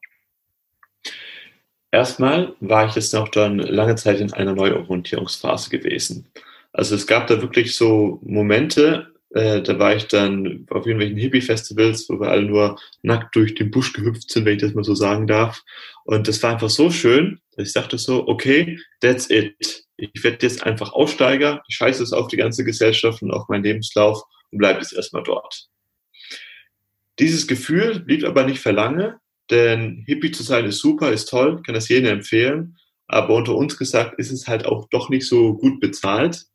Erstmal 1.92 2.56
war 2.60 2.88
ich 2.88 2.96
jetzt 2.96 3.14
noch 3.14 3.30
dann 3.30 3.58
lange 3.60 3.96
Zeit 3.96 4.20
in 4.20 4.34
einer 4.34 4.54
Neuorientierungsphase 4.54 5.70
gewesen. 5.70 6.30
Also 6.74 6.96
es 6.96 7.08
gab 7.08 7.28
da 7.28 7.42
wirklich 7.42 7.76
so 7.76 8.20
Momente, 8.22 9.15
äh, 9.36 9.62
da 9.62 9.78
war 9.78 9.94
ich 9.94 10.08
dann 10.08 10.66
auf 10.70 10.86
irgendwelchen 10.86 11.18
Hippie-Festivals, 11.18 12.08
wo 12.08 12.22
wir 12.22 12.30
alle 12.30 12.44
nur 12.44 12.80
nackt 13.02 13.36
durch 13.36 13.54
den 13.54 13.70
Busch 13.70 13.92
gehüpft 13.92 14.32
sind, 14.32 14.46
wenn 14.46 14.56
ich 14.56 14.62
das 14.62 14.74
mal 14.74 14.86
so 14.86 14.96
sagen 14.96 15.28
darf. 15.28 15.62
Und 16.06 16.30
das 16.30 16.42
war 16.42 16.54
einfach 16.54 16.70
so 16.70 16.90
schön, 16.90 17.42
dass 17.56 17.68
ich 17.68 17.74
dachte 17.74 17.98
so, 17.98 18.26
okay, 18.30 18.80
that's 19.02 19.30
it. 19.30 19.86
Ich 19.98 20.24
werde 20.24 20.38
jetzt 20.42 20.66
einfach 20.66 20.94
Aussteiger, 20.94 21.62
ich 21.68 21.76
scheiße 21.76 22.02
es 22.02 22.14
auf 22.14 22.30
die 22.30 22.38
ganze 22.38 22.64
Gesellschaft 22.64 23.22
und 23.22 23.32
auf 23.32 23.50
meinen 23.50 23.66
Lebenslauf 23.66 24.24
und 24.52 24.60
bleibe 24.60 24.80
jetzt 24.80 24.94
erstmal 24.94 25.24
dort. 25.24 25.68
Dieses 27.20 27.46
Gefühl 27.46 28.00
blieb 28.00 28.24
aber 28.24 28.46
nicht 28.46 28.60
für 28.60 28.72
lange, 28.72 29.20
denn 29.52 30.04
Hippie 30.06 30.32
zu 30.32 30.44
sein 30.44 30.66
ist 30.66 30.80
super, 30.80 31.12
ist 31.12 31.30
toll, 31.30 31.62
kann 31.62 31.76
das 31.76 31.90
jedem 31.90 32.10
empfehlen. 32.10 32.78
Aber 33.08 33.36
unter 33.36 33.56
uns 33.56 33.78
gesagt 33.78 34.18
ist 34.18 34.32
es 34.32 34.48
halt 34.48 34.66
auch 34.66 34.88
doch 34.90 35.10
nicht 35.10 35.28
so 35.28 35.56
gut 35.56 35.82
bezahlt. 35.82 36.46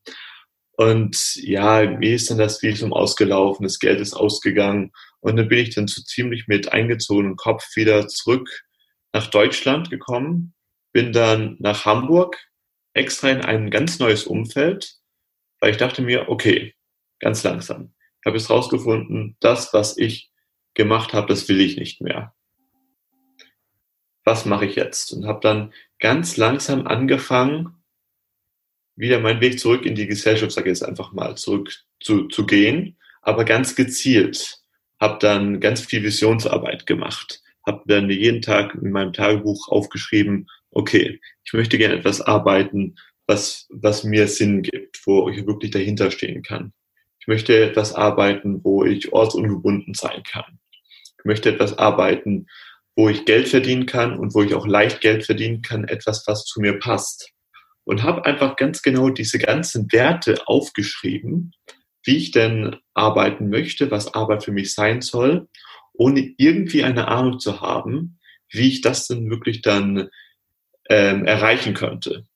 Und 0.81 1.37
ja, 1.37 1.83
mir 1.91 2.15
ist 2.15 2.31
dann 2.31 2.39
das 2.39 2.63
Visum 2.63 2.95
ausgelaufen, 2.95 3.65
das 3.65 3.81
Geld 3.81 4.01
ist 4.01 4.15
ausgegangen. 4.15 4.93
Und 5.21 5.37
dann 5.37 5.47
bin 5.47 5.59
ich 5.59 5.75
dann 5.75 5.87
so 5.87 6.01
ziemlich 6.01 6.49
mit 6.49 6.73
eingezogenem 6.73 7.37
Kopf 7.37 7.77
wieder 7.77 8.09
zurück 8.09 8.49
nach 9.13 9.27
Deutschland 9.27 9.91
gekommen, 9.91 10.55
bin 10.93 11.13
dann 11.13 11.57
nach 11.59 11.85
Hamburg, 11.85 12.39
extra 12.95 13.29
in 13.29 13.43
ein 13.43 13.71
ganz 13.71 13.99
neues 13.99 14.25
Umfeld, 14.25 14.95
weil 15.61 15.73
ich 15.73 15.77
dachte 15.77 16.01
mir, 16.01 16.31
okay, 16.31 16.75
ganz 17.19 17.45
langsam. 17.45 17.93
Ich 18.23 18.27
habe 18.27 18.39
es 18.39 18.49
rausgefunden, 18.49 19.37
das, 19.41 19.75
was 19.75 19.99
ich 19.99 20.33
gemacht 20.73 21.13
habe, 21.13 21.27
das 21.27 21.47
will 21.51 21.61
ich 21.61 21.77
nicht 21.77 22.01
mehr. 22.01 22.35
Was 24.25 24.47
mache 24.47 24.65
ich 24.65 24.77
jetzt? 24.77 25.13
Und 25.13 25.27
habe 25.27 25.41
dann 25.43 25.75
ganz 25.99 26.39
langsam 26.39 26.87
angefangen, 26.87 27.80
wieder 29.01 29.19
meinen 29.19 29.41
Weg 29.41 29.59
zurück 29.59 29.87
in 29.87 29.95
die 29.95 30.07
Gesellschaft, 30.07 30.53
sage 30.53 30.71
ich 30.71 30.79
jetzt 30.79 30.89
einfach 30.89 31.13
mal, 31.13 31.37
zurück 31.37 31.73
zu, 32.01 32.29
zu 32.29 32.47
gehen, 32.47 32.97
aber 33.23 33.45
ganz 33.45 33.75
gezielt. 33.75 34.59
Habe 35.01 35.19
dann 35.21 35.61
ganz 35.61 35.81
viel 35.81 36.03
Visionsarbeit 36.03 36.87
gemacht. 36.87 37.41
Habe 37.67 37.83
dann 37.87 38.11
jeden 38.11 38.43
Tag 38.43 38.75
in 38.75 38.91
meinem 38.91 39.15
Tagebuch 39.15 39.69
aufgeschrieben, 39.69 40.47
okay, 40.71 41.21
ich 41.45 41.53
möchte 41.55 41.79
gerne 41.79 41.95
etwas 41.95 42.21
arbeiten, 42.21 42.97
was, 43.27 43.67
was 43.71 44.05
mir 44.05 44.29
Sinn 44.29 44.63
gibt, 44.63 45.01
wo 45.07 45.29
ich 45.31 45.47
wirklich 45.47 45.71
dahinter 45.71 46.11
stehen 46.11 46.43
kann. 46.43 46.73
Ich 47.21 47.27
möchte 47.27 47.63
etwas 47.63 47.95
arbeiten, 47.95 48.63
wo 48.65 48.85
ich 48.85 49.13
ortsungebunden 49.13 49.95
sein 49.95 50.23
kann. 50.25 50.59
Ich 51.19 51.25
möchte 51.25 51.51
etwas 51.51 51.79
arbeiten, 51.79 52.47
wo 52.97 53.09
ich 53.09 53.25
Geld 53.25 53.49
verdienen 53.49 53.87
kann 53.87 54.19
und 54.19 54.35
wo 54.35 54.43
ich 54.43 54.55
auch 54.55 54.67
leicht 54.67 55.01
Geld 55.01 55.25
verdienen 55.25 55.63
kann, 55.63 55.85
etwas, 55.85 56.27
was 56.27 56.45
zu 56.45 56.61
mir 56.61 56.79
passt. 56.79 57.33
Und 57.91 58.05
habe 58.05 58.25
einfach 58.25 58.55
ganz 58.57 58.83
genau 58.83 59.11
diese 59.11 59.39
ganzen 59.39 59.91
Werte 59.91 60.47
aufgeschrieben, 60.47 61.53
wie 62.05 62.17
ich 62.17 62.31
denn 62.31 62.77
arbeiten 62.95 63.49
möchte, 63.51 63.91
was 63.91 64.15
Arbeit 64.15 64.45
für 64.45 64.53
mich 64.53 64.75
sein 64.75 65.01
soll, 65.01 65.49
ohne 65.93 66.33
irgendwie 66.39 66.85
eine 66.85 67.09
Ahnung 67.09 67.41
zu 67.41 67.61
haben, 67.61 68.21
wie 68.49 68.69
ich 68.69 68.81
das 68.81 69.09
denn 69.09 69.29
wirklich 69.29 69.61
dann 69.61 70.09
ähm, 70.89 71.25
erreichen 71.27 71.75
könnte. 71.75 72.27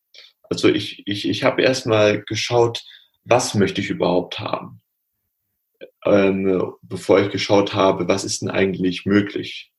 Also 0.43 0.69
ich, 0.69 1.07
ich, 1.07 1.29
ich 1.29 1.45
habe 1.45 1.63
erstmal 1.63 2.23
geschaut, 2.23 2.83
was 3.23 3.55
möchte 3.55 3.81
ich 3.81 3.91
überhaupt 3.91 4.41
haben 4.41 4.83
ähm, 6.05 6.73
bevor 6.83 7.21
ich 7.21 7.31
geschaut 7.31 7.75
habe, 7.75 8.09
was 8.09 8.25
ist 8.25 8.43
denn 8.43 8.51
eigentlich 8.51 9.07
möglich. 9.07 9.73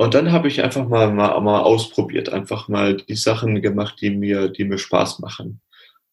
Und 0.00 0.14
dann 0.14 0.32
habe 0.32 0.48
ich 0.48 0.62
einfach 0.62 0.88
mal, 0.88 1.12
mal, 1.12 1.38
mal 1.42 1.60
ausprobiert, 1.60 2.30
einfach 2.30 2.68
mal 2.68 2.96
die 2.96 3.16
Sachen 3.16 3.60
gemacht, 3.60 3.96
die 4.00 4.08
mir, 4.08 4.48
die 4.48 4.64
mir 4.64 4.78
Spaß 4.78 5.18
machen. 5.18 5.60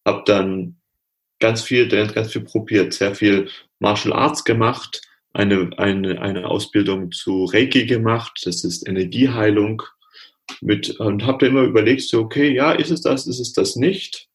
Hab 0.04 0.26
dann 0.26 0.76
ganz 1.38 1.62
viel, 1.62 1.88
ganz 1.88 2.30
viel 2.30 2.42
probiert, 2.42 2.92
sehr 2.92 3.14
viel 3.14 3.48
Martial 3.78 4.12
Arts 4.12 4.44
gemacht, 4.44 5.00
eine, 5.32 5.70
eine, 5.78 6.20
eine 6.20 6.48
Ausbildung 6.48 7.12
zu 7.12 7.46
Reiki 7.46 7.86
gemacht, 7.86 8.42
das 8.44 8.62
ist 8.62 8.86
Energieheilung 8.86 9.82
mit, 10.60 11.00
und 11.00 11.24
habe 11.24 11.46
dann 11.46 11.56
immer 11.56 11.66
überlegt, 11.66 12.02
so, 12.02 12.20
okay, 12.20 12.52
ja, 12.52 12.72
ist 12.72 12.90
es 12.90 13.00
das, 13.00 13.26
ist 13.26 13.40
es 13.40 13.54
das 13.54 13.74
nicht? 13.74 14.28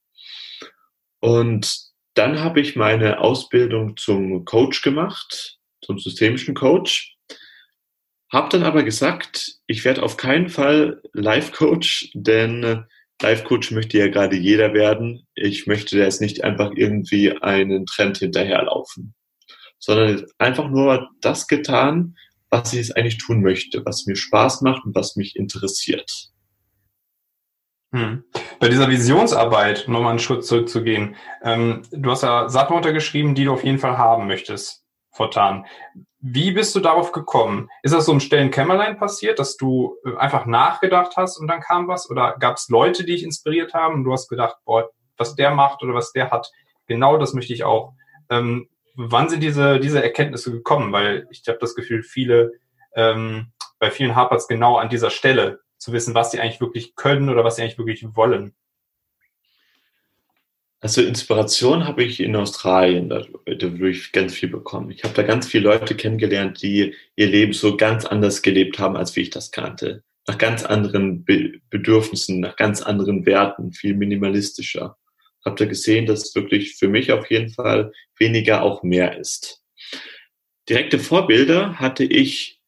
Und 1.19 1.91
dann 2.15 2.39
habe 2.39 2.59
ich 2.59 2.75
meine 2.75 3.19
Ausbildung 3.19 3.97
zum 3.97 4.45
Coach 4.45 4.81
gemacht, 4.81 5.59
zum 5.85 5.99
systemischen 5.99 6.55
Coach. 6.55 7.12
Habe 8.33 8.49
dann 8.49 8.63
aber 8.63 8.81
gesagt, 8.81 9.59
ich 9.67 9.85
werde 9.85 10.01
auf 10.01 10.17
keinen 10.17 10.49
Fall 10.49 11.03
Life-Coach, 11.13 12.13
denn 12.15 12.85
Life-Coach 13.21 13.69
möchte 13.69 13.99
ja 13.99 14.07
gerade 14.07 14.35
jeder 14.35 14.73
werden. 14.73 15.27
Ich 15.35 15.67
möchte 15.67 15.99
jetzt 15.99 16.19
nicht 16.19 16.43
einfach 16.43 16.71
irgendwie 16.75 17.31
einen 17.43 17.85
Trend 17.85 18.17
hinterherlaufen, 18.17 19.13
sondern 19.77 20.25
einfach 20.39 20.67
nur 20.67 21.11
das 21.21 21.47
getan, 21.47 22.17
was 22.49 22.73
ich 22.73 22.79
jetzt 22.79 22.97
eigentlich 22.97 23.19
tun 23.19 23.43
möchte, 23.43 23.85
was 23.85 24.07
mir 24.07 24.15
Spaß 24.15 24.61
macht 24.61 24.83
und 24.83 24.95
was 24.95 25.15
mich 25.15 25.35
interessiert. 25.35 26.29
Hm. 27.91 28.23
Bei 28.59 28.67
dieser 28.67 28.89
Visionsarbeit, 28.89 29.87
nochmal 29.87 30.09
einen 30.09 30.19
Schritt 30.19 30.43
zurückzugehen, 30.43 31.15
ähm, 31.43 31.83
du 31.91 32.09
hast 32.09 32.23
ja 32.23 32.49
Sachen 32.49 32.75
untergeschrieben, 32.75 33.35
die 33.35 33.43
du 33.43 33.53
auf 33.53 33.63
jeden 33.63 33.77
Fall 33.77 33.99
haben 33.99 34.25
möchtest, 34.25 34.83
fortan. 35.11 35.67
Wie 36.25 36.53
bist 36.53 36.73
du 36.73 36.79
darauf 36.79 37.11
gekommen? 37.11 37.69
Ist 37.81 37.93
das 37.93 38.05
so 38.05 38.13
im 38.13 38.21
stillen 38.21 38.49
Kämmerlein 38.49 38.97
passiert, 38.97 39.39
dass 39.39 39.57
du 39.57 39.97
äh, 40.05 40.15
einfach 40.15 40.45
nachgedacht 40.45 41.17
hast 41.17 41.37
und 41.37 41.47
dann 41.47 41.59
kam 41.59 41.89
was? 41.89 42.09
Oder 42.09 42.37
gab 42.39 42.55
es 42.55 42.69
Leute, 42.69 43.03
die 43.03 43.11
dich 43.11 43.23
inspiriert 43.23 43.73
haben 43.73 43.95
und 43.95 44.03
du 44.05 44.13
hast 44.13 44.29
gedacht, 44.29 44.55
boah, 44.63 44.89
was 45.17 45.35
der 45.35 45.51
macht 45.51 45.83
oder 45.83 45.93
was 45.93 46.13
der 46.13 46.31
hat, 46.31 46.49
genau 46.87 47.17
das 47.17 47.33
möchte 47.33 47.53
ich 47.53 47.65
auch. 47.65 47.91
Ähm, 48.29 48.69
wann 48.95 49.27
sind 49.27 49.41
diese, 49.41 49.81
diese 49.81 50.01
Erkenntnisse 50.01 50.53
gekommen? 50.53 50.93
Weil 50.93 51.27
ich 51.29 51.43
habe 51.47 51.57
das 51.59 51.75
Gefühl, 51.75 52.03
viele, 52.03 52.53
ähm, 52.95 53.51
bei 53.77 53.91
vielen 53.91 54.15
hapert 54.15 54.39
es 54.39 54.47
genau 54.47 54.77
an 54.77 54.87
dieser 54.87 55.09
Stelle, 55.09 55.59
zu 55.77 55.91
wissen, 55.91 56.15
was 56.15 56.31
sie 56.31 56.39
eigentlich 56.39 56.61
wirklich 56.61 56.95
können 56.95 57.27
oder 57.27 57.43
was 57.43 57.57
sie 57.57 57.63
eigentlich 57.63 57.77
wirklich 57.77 58.15
wollen. 58.15 58.55
Also 60.83 61.01
Inspiration 61.01 61.87
habe 61.87 62.03
ich 62.03 62.19
in 62.19 62.35
Australien 62.35 63.07
dadurch 63.07 64.11
ganz 64.11 64.33
viel 64.33 64.49
bekommen. 64.49 64.91
Ich 64.91 65.05
habe 65.05 65.13
da 65.13 65.23
ganz 65.23 65.47
viele 65.47 65.69
Leute 65.69 65.95
kennengelernt, 65.95 66.61
die 66.61 66.93
ihr 67.15 67.27
Leben 67.27 67.53
so 67.53 67.77
ganz 67.77 68.03
anders 68.03 68.41
gelebt 68.41 68.79
haben, 68.79 68.97
als 68.97 69.15
wie 69.15 69.21
ich 69.21 69.29
das 69.29 69.51
kannte. 69.51 70.03
Nach 70.27 70.37
ganz 70.37 70.65
anderen 70.65 71.23
Be 71.23 71.61
Bedürfnissen, 71.69 72.41
nach 72.41 72.57
ganz 72.57 72.81
anderen 72.81 73.25
Werten, 73.25 73.71
viel 73.71 73.95
minimalistischer. 73.95 74.97
Habt 75.45 75.61
ihr 75.61 75.67
gesehen, 75.67 76.05
dass 76.05 76.35
wirklich 76.35 76.75
für 76.75 76.89
mich 76.89 77.13
auf 77.13 77.31
jeden 77.31 77.49
Fall 77.49 77.93
weniger 78.19 78.61
auch 78.61 78.83
mehr 78.83 79.17
ist. 79.17 79.63
Direkte 80.67 80.99
Vorbilder 80.99 81.79
hatte 81.79 82.03
ich 82.03 82.59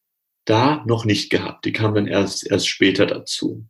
da 0.46 0.86
noch 0.88 1.04
nicht 1.04 1.30
gehabt. 1.30 1.66
Die 1.66 1.74
kamen 1.74 1.96
dann 1.96 2.08
erst, 2.08 2.50
erst 2.50 2.70
später 2.70 3.08
dazu. 3.08 3.66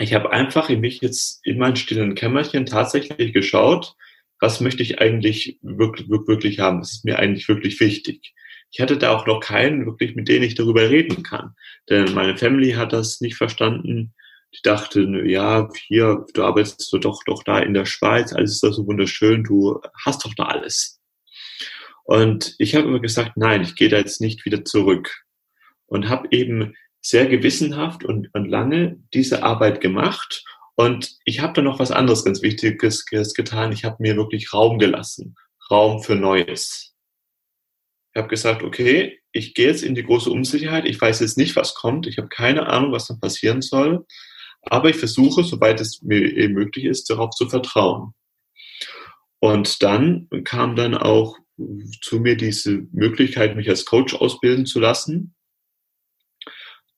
Ich 0.00 0.14
habe 0.14 0.30
einfach 0.30 0.70
in 0.70 0.80
mich 0.80 1.00
jetzt 1.00 1.44
in 1.44 1.58
mein 1.58 1.76
stillen 1.76 2.14
Kämmerchen 2.14 2.66
tatsächlich 2.66 3.32
geschaut, 3.32 3.94
was 4.40 4.60
möchte 4.60 4.82
ich 4.82 5.00
eigentlich 5.00 5.58
wirklich, 5.62 6.08
wirklich 6.08 6.60
haben? 6.60 6.80
Was 6.80 6.92
ist 6.92 7.04
mir 7.04 7.18
eigentlich 7.18 7.48
wirklich 7.48 7.80
wichtig? 7.80 8.34
Ich 8.70 8.80
hatte 8.80 8.98
da 8.98 9.16
auch 9.16 9.26
noch 9.26 9.40
keinen 9.40 9.86
wirklich, 9.86 10.14
mit 10.14 10.28
dem 10.28 10.42
ich 10.42 10.54
darüber 10.54 10.88
reden 10.88 11.22
kann. 11.22 11.54
Denn 11.88 12.14
meine 12.14 12.36
Family 12.36 12.72
hat 12.72 12.92
das 12.92 13.20
nicht 13.20 13.36
verstanden. 13.36 14.14
Die 14.54 14.62
dachte, 14.62 15.02
ja, 15.26 15.68
hier, 15.86 16.24
du 16.32 16.44
arbeitest 16.44 16.96
doch, 17.02 17.22
doch 17.26 17.42
da 17.42 17.58
in 17.58 17.74
der 17.74 17.84
Schweiz, 17.84 18.32
alles 18.32 18.52
ist 18.52 18.62
da 18.62 18.72
so 18.72 18.86
wunderschön, 18.86 19.44
du 19.44 19.80
hast 20.04 20.24
doch 20.24 20.34
da 20.34 20.44
alles. 20.44 21.00
Und 22.04 22.54
ich 22.58 22.74
habe 22.74 22.88
immer 22.88 23.00
gesagt, 23.00 23.32
nein, 23.36 23.62
ich 23.62 23.74
gehe 23.74 23.88
da 23.88 23.98
jetzt 23.98 24.20
nicht 24.20 24.46
wieder 24.46 24.64
zurück 24.64 25.24
und 25.86 26.08
habe 26.08 26.28
eben 26.30 26.74
sehr 27.00 27.26
gewissenhaft 27.26 28.04
und, 28.04 28.28
und 28.34 28.46
lange 28.46 29.02
diese 29.14 29.42
Arbeit 29.42 29.80
gemacht. 29.80 30.44
Und 30.74 31.16
ich 31.24 31.40
habe 31.40 31.54
da 31.54 31.62
noch 31.62 31.78
was 31.78 31.90
anderes 31.90 32.24
ganz 32.24 32.42
Wichtiges 32.42 33.04
getan. 33.06 33.72
Ich 33.72 33.84
habe 33.84 33.96
mir 34.00 34.16
wirklich 34.16 34.52
Raum 34.52 34.78
gelassen, 34.78 35.34
Raum 35.70 36.02
für 36.02 36.14
Neues. 36.14 36.94
Ich 38.12 38.18
habe 38.18 38.28
gesagt, 38.28 38.62
okay, 38.62 39.20
ich 39.32 39.54
gehe 39.54 39.68
jetzt 39.68 39.82
in 39.82 39.94
die 39.94 40.02
große 40.02 40.30
Unsicherheit. 40.30 40.86
Ich 40.86 41.00
weiß 41.00 41.20
jetzt 41.20 41.36
nicht, 41.36 41.56
was 41.56 41.74
kommt. 41.74 42.06
Ich 42.06 42.18
habe 42.18 42.28
keine 42.28 42.66
Ahnung, 42.66 42.92
was 42.92 43.06
dann 43.06 43.20
passieren 43.20 43.62
soll. 43.62 44.06
Aber 44.62 44.90
ich 44.90 44.96
versuche, 44.96 45.44
soweit 45.44 45.80
es 45.80 46.02
mir 46.02 46.20
eben 46.20 46.54
möglich 46.54 46.84
ist, 46.84 47.08
darauf 47.10 47.30
zu 47.30 47.48
vertrauen. 47.48 48.12
Und 49.40 49.82
dann 49.82 50.28
kam 50.44 50.74
dann 50.74 50.94
auch 50.94 51.38
zu 52.02 52.20
mir 52.20 52.36
diese 52.36 52.86
Möglichkeit, 52.92 53.56
mich 53.56 53.68
als 53.68 53.84
Coach 53.84 54.14
ausbilden 54.14 54.66
zu 54.66 54.80
lassen 54.80 55.34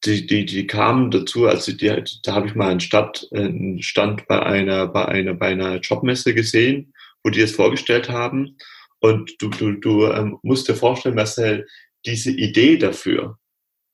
die, 0.04 0.26
die, 0.26 0.47
die 0.47 0.66
kamen 0.66 1.11
dazu, 1.11 1.47
also 1.47 1.73
die, 1.73 2.02
da 2.23 2.35
habe 2.35 2.47
ich 2.47 2.54
mal 2.54 2.71
einen, 2.71 2.80
Stadt, 2.80 3.26
einen 3.33 3.83
Stand 3.83 4.26
bei 4.26 4.42
einer, 4.42 4.87
bei 4.87 5.04
einer, 5.07 5.35
bei 5.35 5.49
einer 5.49 5.76
Jobmesse 5.76 6.35
gesehen, 6.35 6.95
wo 7.23 7.30
die 7.30 7.40
das 7.40 7.52
vorgestellt 7.52 8.08
haben. 8.08 8.56
Und 9.00 9.34
du, 9.41 9.49
du, 9.49 9.73
du 9.73 10.06
ähm, 10.06 10.39
musst 10.43 10.69
dir 10.69 10.75
vorstellen, 10.75 11.15
Marcel, 11.15 11.67
diese 12.06 12.30
Idee 12.30 12.78
dafür, 12.78 13.39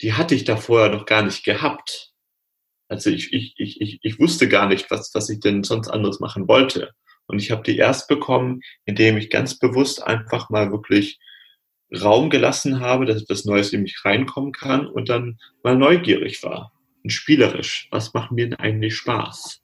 die 0.01 0.13
hatte 0.13 0.35
ich 0.35 0.45
da 0.45 0.57
vorher 0.57 0.91
noch 0.91 1.07
gar 1.07 1.23
nicht 1.23 1.45
gehabt. 1.45 2.13
Also 2.89 3.11
ich, 3.11 3.33
ich, 3.33 3.55
ich, 3.57 3.81
ich, 3.81 3.99
ich 4.03 4.19
wusste 4.21 4.49
gar 4.49 4.69
nicht, 4.69 4.91
was, 4.91 5.11
was 5.15 5.29
ich 5.29 5.41
denn 5.41 5.65
sonst 5.65 5.89
anderes 5.89 6.21
machen 6.21 6.47
wollte. 6.47 6.93
Und 7.27 7.41
ich 7.41 7.51
habe 7.51 7.65
die 7.65 7.77
erst 7.77 8.07
bekommen, 8.07 8.61
indem 8.85 9.17
ich 9.17 9.31
ganz 9.31 9.59
bewusst 9.59 10.03
einfach 10.05 10.51
mal 10.51 10.71
wirklich 10.71 11.19
Raum 11.93 12.31
gelassen 12.31 12.81
habe, 12.81 13.07
dass 13.07 13.23
etwas 13.23 13.45
Neues 13.45 13.73
in 13.73 13.83
mich 13.83 14.05
reinkommen 14.05 14.53
kann 14.53 14.87
und 14.87 15.09
dann 15.09 15.39
mal 15.63 15.77
neugierig 15.77 16.43
war 16.43 16.73
und 17.03 17.11
spielerisch. 17.11 17.89
Was 17.91 18.13
macht 18.15 18.33
mir 18.33 18.49
denn 18.49 18.59
eigentlich 18.59 18.97
Spaß? 18.97 19.63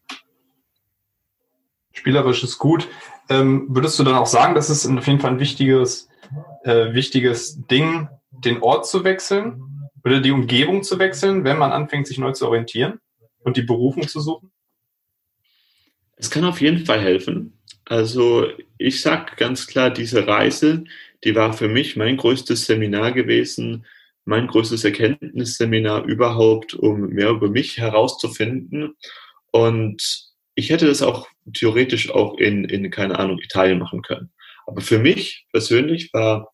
Spielerisch 1.92 2.42
ist 2.42 2.58
gut. 2.58 2.88
Ähm, 3.28 3.66
würdest 3.68 3.98
du 3.98 4.04
dann 4.04 4.14
auch 4.14 4.26
sagen, 4.26 4.54
dass 4.54 4.68
es 4.68 4.86
auf 4.86 5.06
jeden 5.06 5.20
Fall 5.20 5.32
ein 5.32 5.40
wichtiges, 5.40 6.08
äh, 6.64 6.94
wichtiges 6.94 7.66
Ding, 7.66 8.08
den 8.30 8.62
Ort 8.62 8.86
zu 8.86 9.04
wechseln 9.04 9.90
oder 10.04 10.20
die 10.20 10.30
Umgebung 10.30 10.82
zu 10.82 10.98
wechseln, 10.98 11.44
wenn 11.44 11.58
man 11.58 11.72
anfängt, 11.72 12.06
sich 12.06 12.18
neu 12.18 12.32
zu 12.32 12.46
orientieren 12.46 12.98
und 13.40 13.56
die 13.56 13.62
Berufung 13.62 14.08
zu 14.08 14.20
suchen? 14.20 14.50
Es 16.16 16.30
kann 16.30 16.44
auf 16.44 16.60
jeden 16.60 16.86
Fall 16.86 17.00
helfen. 17.00 17.58
Also 17.84 18.46
ich 18.78 19.02
sage 19.02 19.36
ganz 19.36 19.66
klar, 19.66 19.90
diese 19.90 20.26
Reise, 20.26 20.84
die 21.24 21.34
war 21.34 21.52
für 21.52 21.68
mich 21.68 21.96
mein 21.96 22.16
größtes 22.16 22.66
Seminar 22.66 23.12
gewesen, 23.12 23.86
mein 24.24 24.46
größtes 24.46 24.84
Erkenntnisseminar 24.84 26.04
überhaupt, 26.04 26.74
um 26.74 27.08
mehr 27.08 27.30
über 27.30 27.48
mich 27.48 27.78
herauszufinden. 27.78 28.94
Und 29.50 30.30
ich 30.54 30.70
hätte 30.70 30.86
das 30.86 31.02
auch 31.02 31.28
theoretisch 31.52 32.10
auch 32.10 32.38
in, 32.38 32.64
in 32.64 32.90
keine 32.90 33.18
Ahnung, 33.18 33.38
Italien 33.40 33.78
machen 33.78 34.02
können. 34.02 34.30
Aber 34.66 34.80
für 34.80 34.98
mich 34.98 35.46
persönlich 35.50 36.12
war 36.12 36.52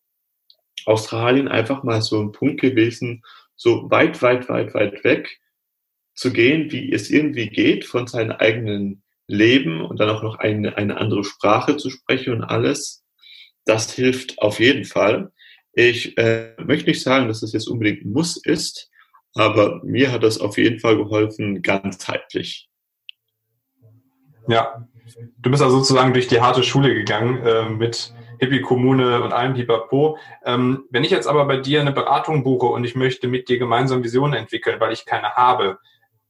Australien 0.85 1.47
einfach 1.47 1.83
mal 1.83 2.01
so 2.01 2.21
ein 2.21 2.31
Punkt 2.31 2.61
gewesen, 2.61 3.23
so 3.55 3.89
weit, 3.91 4.21
weit, 4.21 4.49
weit, 4.49 4.73
weit 4.73 5.03
weg 5.03 5.39
zu 6.15 6.33
gehen, 6.33 6.71
wie 6.71 6.91
es 6.91 7.09
irgendwie 7.09 7.49
geht 7.49 7.85
von 7.85 8.07
seinem 8.07 8.31
eigenen 8.31 9.03
Leben 9.27 9.81
und 9.81 9.99
dann 9.99 10.09
auch 10.09 10.23
noch 10.23 10.39
eine, 10.39 10.75
eine 10.77 10.97
andere 10.97 11.23
Sprache 11.23 11.77
zu 11.77 11.89
sprechen 11.89 12.33
und 12.33 12.43
alles. 12.43 13.03
Das 13.69 13.91
hilft 13.93 14.39
auf 14.39 14.59
jeden 14.59 14.83
Fall. 14.83 15.31
Ich 15.73 16.17
äh, 16.17 16.55
möchte 16.57 16.89
nicht 16.89 17.03
sagen, 17.03 17.27
dass 17.27 17.43
es 17.43 17.53
jetzt 17.53 17.67
unbedingt 17.67 18.03
Muss 18.03 18.35
ist, 18.35 18.89
aber 19.35 19.79
mir 19.83 20.11
hat 20.11 20.23
das 20.23 20.39
auf 20.39 20.57
jeden 20.57 20.79
Fall 20.79 20.97
geholfen, 20.97 21.61
ganzheitlich. 21.61 22.67
Ja, 24.47 24.87
du 25.37 25.51
bist 25.51 25.61
also 25.61 25.77
sozusagen 25.77 26.13
durch 26.13 26.27
die 26.27 26.41
harte 26.41 26.63
Schule 26.63 26.95
gegangen 26.95 27.45
äh, 27.45 27.69
mit 27.69 28.11
Hippie-Kommune 28.39 29.21
und 29.21 29.33
allem 29.33 29.53
Pipapo. 29.53 30.17
Ähm, 30.43 30.85
wenn 30.89 31.03
ich 31.03 31.11
jetzt 31.11 31.27
aber 31.27 31.45
bei 31.45 31.57
dir 31.57 31.81
eine 31.81 31.91
Beratung 31.91 32.43
buche 32.43 32.65
und 32.65 32.83
ich 32.85 32.95
möchte 32.95 33.27
mit 33.27 33.49
dir 33.49 33.59
gemeinsam 33.59 34.03
Visionen 34.03 34.33
entwickeln, 34.33 34.79
weil 34.79 34.93
ich 34.93 35.05
keine 35.05 35.35
habe, 35.35 35.77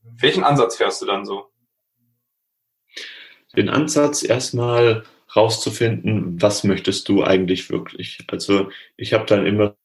welchen 0.01 0.43
Ansatz 0.43 0.75
fährst 0.75 1.01
du 1.01 1.05
dann 1.05 1.23
so? 1.23 1.45
Den 3.55 3.69
Ansatz 3.69 4.23
erstmal 4.23 5.05
rauszufinden, 5.35 6.41
was 6.41 6.63
möchtest 6.63 7.07
du 7.09 7.23
eigentlich 7.23 7.69
wirklich. 7.69 8.19
Also 8.27 8.69
ich 8.97 9.13
habe 9.13 9.25
dann 9.25 9.45
immer 9.45 9.75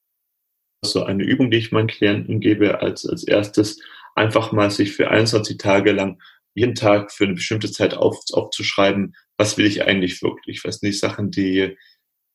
so 0.85 1.05
eine 1.05 1.25
Übung, 1.25 1.51
die 1.51 1.59
ich 1.59 1.73
meinen 1.73 1.89
Klienten 1.89 2.41
gebe, 2.41 2.81
als, 2.81 3.07
als 3.07 3.25
erstes 3.25 3.81
einfach 4.15 4.53
mal 4.53 4.71
sich 4.71 4.93
für 4.93 5.11
21 5.11 5.59
Tage 5.59 5.93
lang 5.93 6.21
jeden 6.55 6.75
Tag 6.75 7.13
für 7.13 7.25
eine 7.25 7.35
bestimmte 7.35 7.71
Zeit 7.71 7.95
auf, 7.95 8.19
aufzuschreiben, 8.33 9.17
was 9.37 9.59
will 9.59 9.67
ich 9.67 9.85
eigentlich 9.85 10.23
wirklich, 10.23 10.65
was 10.65 10.79
sind 10.79 10.89
die 10.93 10.97
Sachen, 10.97 11.31
die 11.31 11.77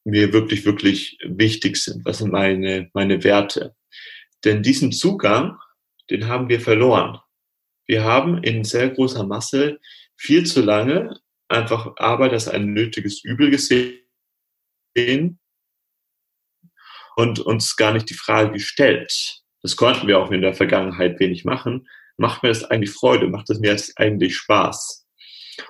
mir 0.04 0.34
wirklich, 0.34 0.66
wirklich 0.66 1.18
wichtig 1.24 1.78
sind, 1.78 2.04
was 2.06 2.18
sind 2.20 2.32
meine, 2.32 2.90
meine 2.94 3.24
Werte. 3.24 3.76
Denn 4.44 4.64
diesen 4.64 4.92
Zugang, 4.92 5.58
den 6.10 6.28
haben 6.28 6.50
wir 6.50 6.60
verloren. 6.60 7.20
Wir 7.86 8.04
haben 8.04 8.44
in 8.44 8.64
sehr 8.64 8.90
großer 8.90 9.26
Masse 9.26 9.80
viel 10.16 10.46
zu 10.46 10.62
lange 10.62 11.20
einfach 11.50 11.94
Arbeit 11.98 12.34
als 12.34 12.48
ein 12.48 12.74
nötiges 12.74 13.24
Übel 13.24 13.50
gesehen 13.50 14.00
und 17.16 17.40
uns 17.40 17.76
gar 17.76 17.94
nicht 17.94 18.10
die 18.10 18.16
Frage 18.16 18.52
gestellt. 18.52 19.42
Das 19.62 19.76
konnten 19.76 20.08
wir 20.08 20.20
auch 20.20 20.32
in 20.32 20.42
der 20.42 20.54
Vergangenheit 20.54 21.20
wenig 21.20 21.44
machen. 21.44 21.88
Macht 22.18 22.44
mir 22.44 22.50
das 22.50 22.64
eigentlich 22.64 22.92
Freude? 22.92 23.28
Macht 23.28 23.50
es 23.50 23.60
mir 23.60 23.72
jetzt 23.72 23.98
eigentlich 23.98 24.38
Spaß? 24.38 25.06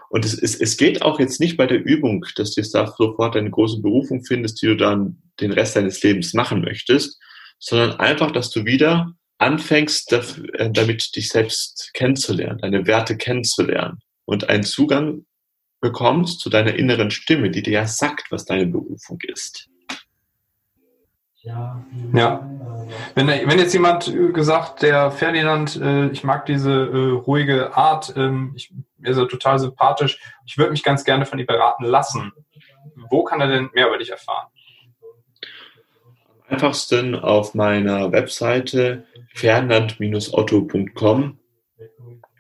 Und 0.10 0.26
es, 0.26 0.34
es, 0.34 0.56
es 0.56 0.78
geht 0.78 1.02
auch 1.02 1.20
jetzt 1.20 1.40
nicht 1.40 1.58
bei 1.58 1.66
der 1.66 1.84
Übung, 1.84 2.26
dass 2.36 2.54
du 2.54 2.62
jetzt 2.62 2.76
da 2.76 2.88
sofort 2.88 3.36
eine 3.36 3.50
große 3.50 3.82
Berufung 3.82 4.24
findest, 4.24 4.62
die 4.62 4.68
du 4.68 4.76
dann 4.76 5.22
den 5.40 5.52
Rest 5.52 5.76
deines 5.76 6.04
Lebens 6.04 6.34
machen 6.34 6.62
möchtest, 6.62 7.20
sondern 7.58 8.00
einfach, 8.00 8.32
dass 8.32 8.52
du 8.52 8.66
wieder 8.66 9.14
anfängst, 9.40 10.12
äh, 10.14 10.72
damit 10.72 11.16
dich 11.16 11.30
selbst 11.30 11.92
kennenzulernen, 11.94 12.60
deine 12.60 12.86
Werte 12.86 13.18
kennenzulernen 13.18 14.00
und 14.26 14.50
einen 14.50 14.64
Zugang 14.64 15.26
bekommst 15.82 16.42
zu 16.42 16.50
deiner 16.50 16.76
inneren 16.76 17.12
Stimme, 17.12 17.50
die 17.50 17.62
dir 17.62 17.74
ja 17.74 17.88
sagt, 17.88 18.32
was 18.32 18.46
deine 18.46 18.66
Berufung 18.66 19.20
ist. 19.22 19.70
Ja. 22.14 22.50
Wenn, 23.16 23.28
wenn 23.28 23.60
jetzt 23.60 23.74
jemand 23.74 24.14
gesagt, 24.34 24.82
der 24.82 25.12
Ferdinand, 25.12 25.78
äh, 25.78 26.10
ich 26.10 26.24
mag 26.24 26.46
diese 26.46 26.72
äh, 26.72 27.12
ruhige 27.12 27.76
Art, 27.78 28.14
ähm, 28.18 28.52
ich, 28.56 28.74
mir 28.98 29.12
ist 29.12 29.18
er 29.18 29.28
total 29.28 29.58
sympathisch, 29.58 30.20
ich 30.46 30.58
würde 30.58 30.72
mich 30.72 30.84
ganz 30.84 31.06
gerne 31.06 31.26
von 31.26 31.40
ihm 31.40 31.46
beraten 31.46 31.86
lassen. 31.86 32.34
Wo 33.10 33.24
kann 33.24 33.40
er 33.40 33.48
denn 33.48 33.70
mehr 33.74 33.88
über 33.88 33.98
dich 33.98 34.10
erfahren? 34.10 34.48
Am 36.48 36.56
einfachsten 36.56 37.16
auf 37.16 37.54
meiner 37.54 38.12
Webseite 38.12 39.06
ferdinand-otto.com. 39.34 41.40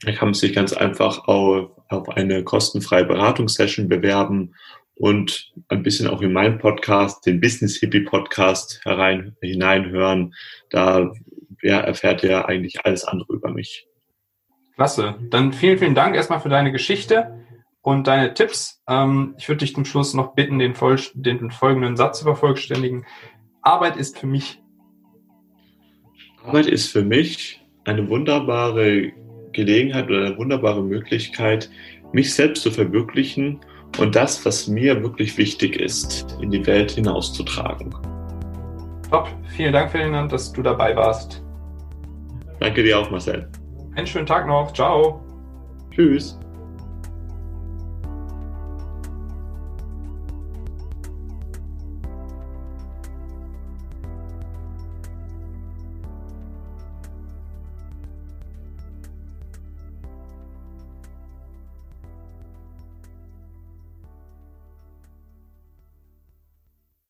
Da 0.01 0.11
kann 0.11 0.27
man 0.27 0.33
sich 0.33 0.53
ganz 0.53 0.73
einfach 0.73 1.27
auf, 1.27 1.71
auf 1.89 2.09
eine 2.09 2.43
kostenfreie 2.43 3.05
Beratungssession 3.05 3.87
bewerben 3.87 4.55
und 4.95 5.51
ein 5.69 5.83
bisschen 5.83 6.07
auch 6.07 6.21
in 6.21 6.33
meinen 6.33 6.59
Podcast, 6.59 7.25
den 7.25 7.41
Business 7.41 7.77
Hippie 7.77 8.01
Podcast 8.01 8.81
herein, 8.83 9.35
hineinhören. 9.41 10.35
Da 10.69 11.11
ja, 11.61 11.79
erfährt 11.79 12.23
ihr 12.23 12.47
eigentlich 12.47 12.85
alles 12.85 13.03
andere 13.05 13.33
über 13.33 13.51
mich. 13.51 13.87
Klasse. 14.75 15.15
Dann 15.29 15.51
vielen, 15.51 15.77
vielen 15.77 15.95
Dank 15.95 16.15
erstmal 16.15 16.39
für 16.39 16.49
deine 16.49 16.71
Geschichte 16.71 17.39
und 17.81 18.07
deine 18.07 18.33
Tipps. 18.33 18.81
Ähm, 18.87 19.35
ich 19.37 19.47
würde 19.47 19.59
dich 19.59 19.73
zum 19.73 19.85
Schluss 19.85 20.13
noch 20.13 20.35
bitten, 20.35 20.59
den, 20.59 20.73
den 21.13 21.51
folgenden 21.51 21.97
Satz 21.97 22.19
zu 22.19 22.25
vervollständigen. 22.25 23.05
Arbeit 23.61 23.97
ist 23.97 24.19
für 24.19 24.27
mich. 24.27 24.61
Arbeit 26.43 26.67
ist 26.67 26.91
für 26.91 27.03
mich 27.03 27.61
eine 27.83 28.09
wunderbare 28.09 29.11
Gelegenheit 29.53 30.09
oder 30.09 30.25
eine 30.25 30.37
wunderbare 30.37 30.83
Möglichkeit, 30.83 31.69
mich 32.13 32.33
selbst 32.33 32.63
zu 32.63 32.71
verwirklichen 32.71 33.59
und 33.97 34.15
das, 34.15 34.45
was 34.45 34.67
mir 34.67 35.01
wirklich 35.01 35.37
wichtig 35.37 35.79
ist, 35.79 36.37
in 36.41 36.51
die 36.51 36.65
Welt 36.65 36.91
hinauszutragen. 36.91 37.93
Top. 39.09 39.27
Vielen 39.55 39.73
Dank, 39.73 39.91
Ferdinand, 39.91 40.31
dass 40.31 40.53
du 40.53 40.61
dabei 40.61 40.95
warst. 40.95 41.43
Danke 42.59 42.83
dir 42.83 42.99
auch, 42.99 43.09
Marcel. 43.09 43.49
Einen 43.95 44.07
schönen 44.07 44.25
Tag 44.25 44.47
noch. 44.47 44.71
Ciao. 44.73 45.21
Tschüss. 45.91 46.39